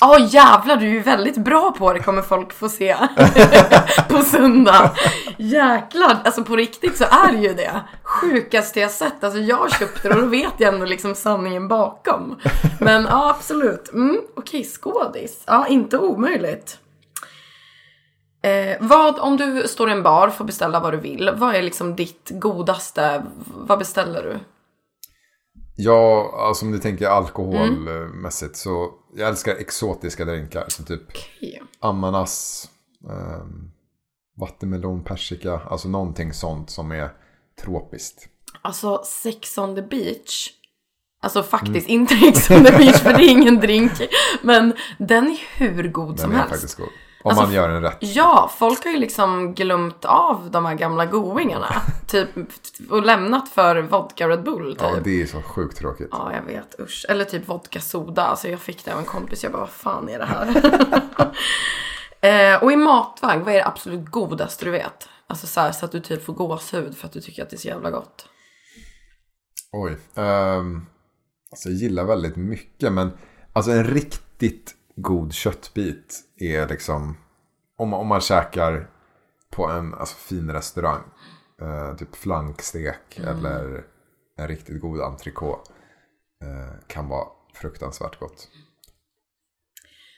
[0.00, 2.96] Ja jävlar, du är ju väldigt bra på det kommer folk få se
[4.08, 4.92] på söndag.
[5.38, 7.80] Jäklar, alltså på riktigt så är det ju det.
[8.20, 9.24] Sjukaste jag sett.
[9.24, 12.38] Alltså jag köpte det och då vet jag ändå liksom sanningen bakom.
[12.80, 13.92] Men ja, absolut.
[13.92, 15.42] Mm, Okej, skådis.
[15.46, 16.78] Ja, inte omöjligt.
[18.42, 21.30] Eh, vad, om du står i en bar, får beställa vad du vill.
[21.36, 23.24] Vad är liksom ditt godaste?
[23.46, 24.38] Vad beställer du?
[25.76, 30.64] Ja, alltså om du tänker alkoholmässigt så jag älskar exotiska drinkar.
[30.68, 31.62] Så typ Okej.
[31.80, 32.68] ananas,
[33.08, 33.70] um,
[34.40, 35.60] vattenmelon, persika.
[35.70, 37.10] Alltså någonting sånt som är
[37.62, 38.28] tropiskt.
[38.62, 40.50] Alltså sex on the beach.
[41.22, 43.92] Alltså faktiskt inte sex on the beach för det är ingen drink.
[44.42, 46.50] Men den är hur god Den som är helst.
[46.50, 46.88] faktiskt god.
[47.24, 47.96] Om Alltså, man gör den rätt.
[48.00, 51.82] Ja, folk har ju liksom glömt av de här gamla goingarna.
[52.06, 52.28] typ,
[52.90, 54.82] och lämnat för vodka Red Bull typ.
[54.82, 56.08] Ja, Ja, det är så sjukt tråkigt.
[56.10, 57.06] jag vet, usch.
[57.08, 58.24] Eller typ vodka soda.
[58.24, 59.42] Alltså jag fick det av en kompis.
[59.42, 60.54] Jag bara, vad fan är det här?
[62.54, 65.08] eh, och i matväg, vad är det absolut godaste du vet?
[65.26, 67.56] Alltså så, här, så att du typ får gåshud för att du tycker att det
[67.56, 68.28] är så jävla gott.
[69.72, 69.92] Oj.
[70.14, 70.86] Um,
[71.50, 73.10] alltså jag gillar väldigt mycket men
[73.52, 77.16] alltså en riktigt god köttbit är liksom
[77.78, 78.90] om, man- om man käkar
[79.52, 81.02] på en alltså, fin restaurang.
[81.60, 83.84] eh, typ flankstek eller
[84.36, 85.72] en riktigt god entrecote.
[86.42, 88.48] eh, kan vara fruktansvärt gott.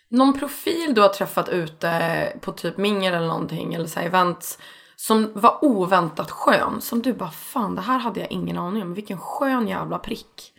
[0.08, 4.58] Någon profil du har träffat ute på typ mingel eller någonting eller så här events
[4.96, 6.80] som var oväntat skön.
[6.80, 8.94] Som du bara, fan det här hade jag ingen aning om.
[8.94, 10.52] Vilken skön jävla prick.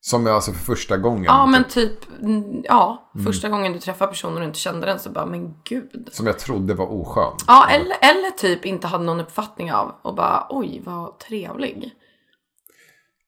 [0.00, 1.24] Som jag alltså för första gången.
[1.24, 3.10] Ja men typ, typ, mm, ja.
[3.24, 6.08] Första gången du träffar personen och inte kände den så bara, men gud.
[6.12, 7.32] Som jag trodde var oskön.
[7.46, 11.94] Ja, eller, eller typ inte hade någon uppfattning av och bara, oj vad trevlig.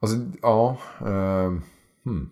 [0.01, 0.77] Alltså, ja.
[1.01, 1.63] ehm,
[2.05, 2.31] hmm.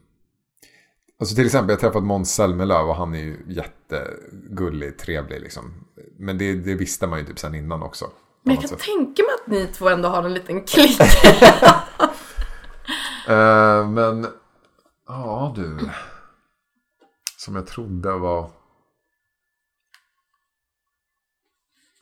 [1.20, 5.84] Alltså till exempel, jag har träffat Måns Zelmerlöw och han är ju jättegullig, trevlig liksom.
[6.18, 8.10] Men det, det visste man ju typ sen innan också.
[8.42, 8.78] Men jag kan sätt.
[8.78, 11.00] tänka mig att ni två ändå har en liten klick.
[13.28, 14.26] Eh, men,
[15.06, 15.78] ja du.
[17.36, 18.50] Som jag trodde var...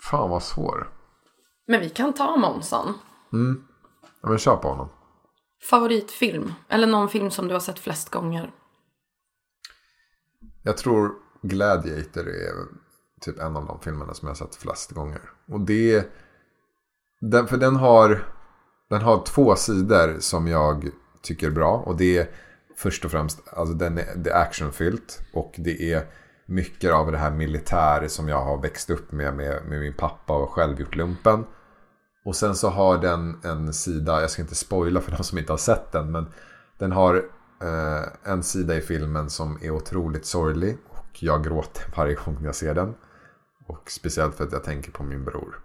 [0.03, 0.89] Fan vad svår.
[1.67, 2.95] Men vi kan ta Månsson.
[4.23, 4.89] Ja, men kör på honom.
[5.71, 6.53] Favoritfilm?
[6.69, 8.53] Eller någon film som du har sett flest gånger?
[10.67, 11.13] Jag tror
[11.43, 12.53] Gladiator är
[13.21, 15.21] typ en av de filmerna som jag har sett flest gånger.
[15.49, 16.09] Och det...
[17.21, 18.25] Den, för den har,
[18.91, 20.91] den har två sidor som jag
[21.23, 21.77] tycker är bra.
[21.77, 22.31] Och det är
[22.77, 25.21] först och främst, alltså den är, det är actionfyllt.
[25.33, 26.07] Och det är
[26.47, 30.37] mycket av det här militär som jag har växt upp med, med, med min pappa
[30.37, 31.45] och själv gjort lumpen.
[32.25, 35.53] Och sen så har den en sida, jag ska inte spoila för de som inte
[35.53, 36.27] har sett den, men
[36.79, 37.25] den har
[37.61, 40.79] eh, en sida i filmen som är otroligt sorglig.
[40.89, 42.95] Och jag gråter varje gång jag ser den.
[43.67, 45.61] Och speciellt för att jag tänker på min bror.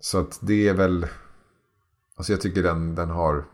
[0.00, 1.06] Så att det är väl,
[2.16, 3.44] alltså jag tycker den, den har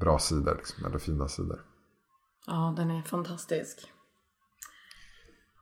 [0.00, 1.60] bra sidor, liksom, eller fina sidor.
[2.46, 3.92] Ja, den är fantastisk.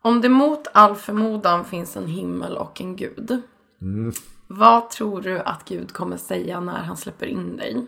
[0.03, 3.43] Om det mot all förmodan finns en himmel och en gud.
[4.47, 7.87] Vad tror du att Gud kommer säga när han släpper in dig?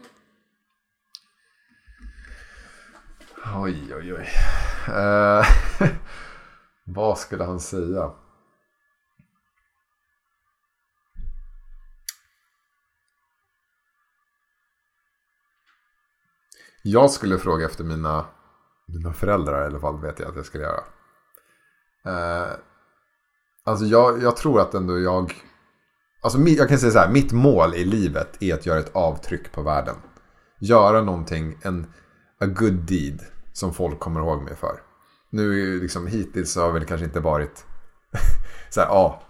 [3.45, 4.29] Oj, oj, oj.
[4.89, 5.47] Eh,
[6.85, 8.13] vad skulle han säga?
[16.83, 18.25] Jag skulle fråga efter mina,
[18.87, 20.85] mina föräldrar i alla fall, vet jag att jag skulle göra.
[22.05, 22.53] Eh,
[23.65, 25.35] alltså jag, jag tror att ändå jag...
[26.21, 29.53] Alltså jag kan säga så här, mitt mål i livet är att göra ett avtryck
[29.53, 29.97] på världen.
[30.59, 31.93] Göra någonting, en
[32.43, 34.81] a good deed som folk kommer ihåg mig för.
[35.31, 37.65] Nu liksom hittills så har väl kanske inte varit
[38.71, 39.23] så här, ja,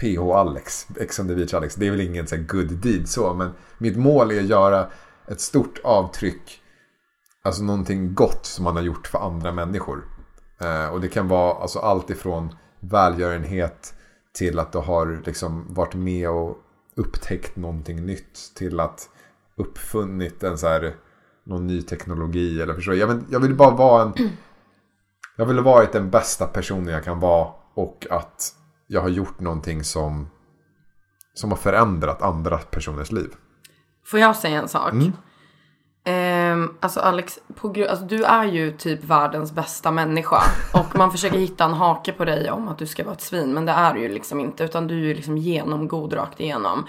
[0.00, 1.74] PH Alex, Ex on the beach Alex.
[1.74, 4.86] Det är väl ingen så här good deed så, men mitt mål är att göra
[5.28, 6.60] ett stort avtryck.
[7.42, 10.04] Alltså någonting gott som man har gjort för andra människor.
[10.60, 13.94] Eh, och det kan vara alltså, allt ifrån välgörenhet
[14.32, 16.56] till att du har liksom varit med och
[16.94, 19.08] upptäckt någonting nytt till att
[19.56, 20.94] uppfunnit en så här
[21.44, 24.12] någon ny teknologi eller förstår jag, men, jag vill bara vara en
[25.36, 28.54] jag vill ha varit den bästa personen jag kan vara och att
[28.86, 30.28] jag har gjort någonting som
[31.34, 33.30] som har förändrat andra personers liv.
[34.06, 34.94] Får jag säga en sak?
[36.04, 40.42] Ehm, alltså Alex, på alltså, du är ju typ världens bästa människa.
[40.74, 43.54] Och man försöker hitta en hake på dig om att du ska vara ett svin.
[43.54, 44.64] Men det är du ju liksom inte.
[44.64, 46.86] Utan du är ju liksom genomgod rakt igenom.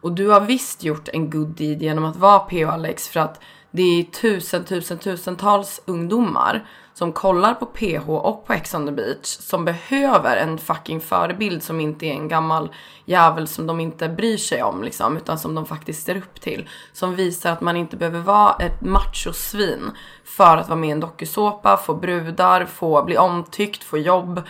[0.00, 2.68] Och du har visst gjort en good deed genom att vara P.O.
[2.68, 3.08] Alex.
[3.08, 3.40] För att
[3.76, 8.92] det är tusen, tusen, tusentals ungdomar som kollar på PH och på Ex on the
[8.92, 12.72] beach som behöver en fucking förebild som inte är en gammal
[13.04, 16.68] jävel som de inte bryr sig om liksom, utan som de faktiskt ser upp till.
[16.92, 19.90] Som visar att man inte behöver vara ett machosvin
[20.24, 24.42] för att vara med i en dokusåpa, få brudar, få bli omtyckt, få jobb.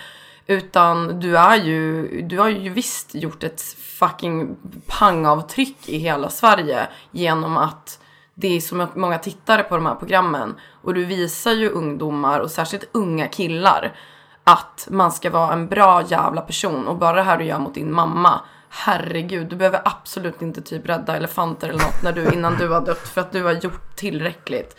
[0.46, 3.62] Utan du är ju, du har ju visst gjort ett
[3.98, 4.56] fucking
[4.86, 8.00] pangavtryck i hela Sverige genom att
[8.34, 12.50] det är så många tittare på de här programmen och du visar ju ungdomar och
[12.50, 13.96] särskilt unga killar
[14.44, 17.74] att man ska vara en bra jävla person och bara det här du gör mot
[17.74, 18.40] din mamma
[18.74, 22.80] herregud, du behöver absolut inte typ rädda elefanter eller något när du, innan du har
[22.80, 24.76] dött för att du har gjort tillräckligt.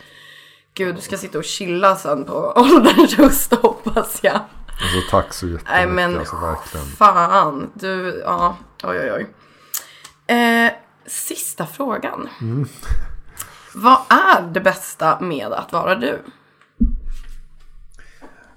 [0.74, 4.34] Gud, du ska sitta och chilla sen på ålderns höst hoppas jag.
[4.34, 5.70] Alltså tack så jättemycket.
[5.70, 6.86] Nej men alltså, verkligen.
[6.86, 9.26] fan, du, ja, oj oj oj.
[10.36, 10.72] Eh,
[11.06, 12.28] sista frågan.
[13.78, 16.22] Vad är det bästa med att vara du?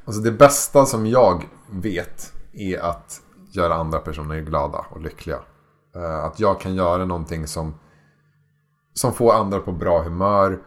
[0.06, 3.22] Alltså det bästa som jag vet är att
[3.52, 5.40] göra andra personer glada och lyckliga.
[5.96, 7.80] Eh, att jag kan göra någonting som,
[8.94, 10.60] som får andra på bra humör.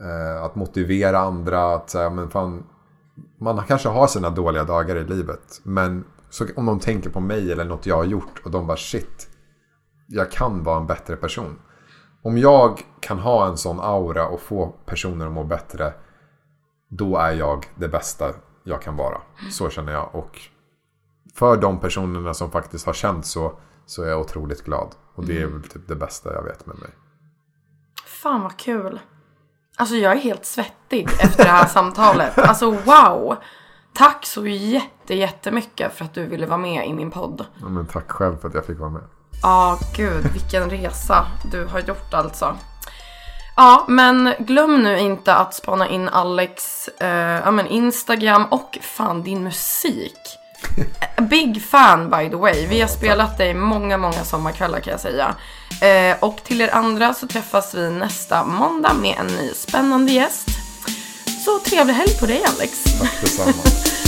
[0.00, 1.74] Eh, att motivera andra.
[1.74, 2.66] Att säga, men fan,
[3.40, 5.60] man kanske har sina dåliga dagar i livet.
[5.62, 8.76] Men så om de tänker på mig eller något jag har gjort och de bara
[8.76, 9.28] shit.
[10.06, 11.58] Jag kan vara en bättre person.
[12.22, 15.92] Om jag kan ha en sån aura och få personer att må bättre.
[16.88, 18.32] då är jag det bästa
[18.64, 19.20] jag kan vara.
[19.50, 20.14] Så känner jag.
[20.14, 20.40] Och
[21.34, 23.52] för de personerna som faktiskt har känt så,
[23.86, 24.94] så är jag otroligt glad.
[25.14, 26.90] Och det är väl typ det bästa jag vet med mig.
[28.04, 29.00] Fan vad kul.
[29.76, 32.38] Alltså jag är helt svettig efter det här samtalet.
[32.38, 33.36] Alltså wow.
[33.94, 37.46] Tack så jätte, jättemycket för att du ville vara med i min podd.
[37.60, 39.02] Ja, men tack själv för att jag fick vara med.
[39.42, 42.56] Ja, gud vilken resa du har gjort alltså.
[43.56, 47.08] Ja, men glöm nu inte att spana in Alex eh,
[47.44, 50.18] ja, men Instagram och fan din musik.
[51.30, 52.66] Big fan by the way.
[52.66, 55.34] Vi har spelat dig många, många sommarkvällar kan jag säga.
[55.80, 60.48] Eh, och till er andra så träffas vi nästa måndag med en ny spännande gäst.
[61.44, 62.84] Så trevlig helg på dig Alex.
[63.00, 63.52] Tack detsamma.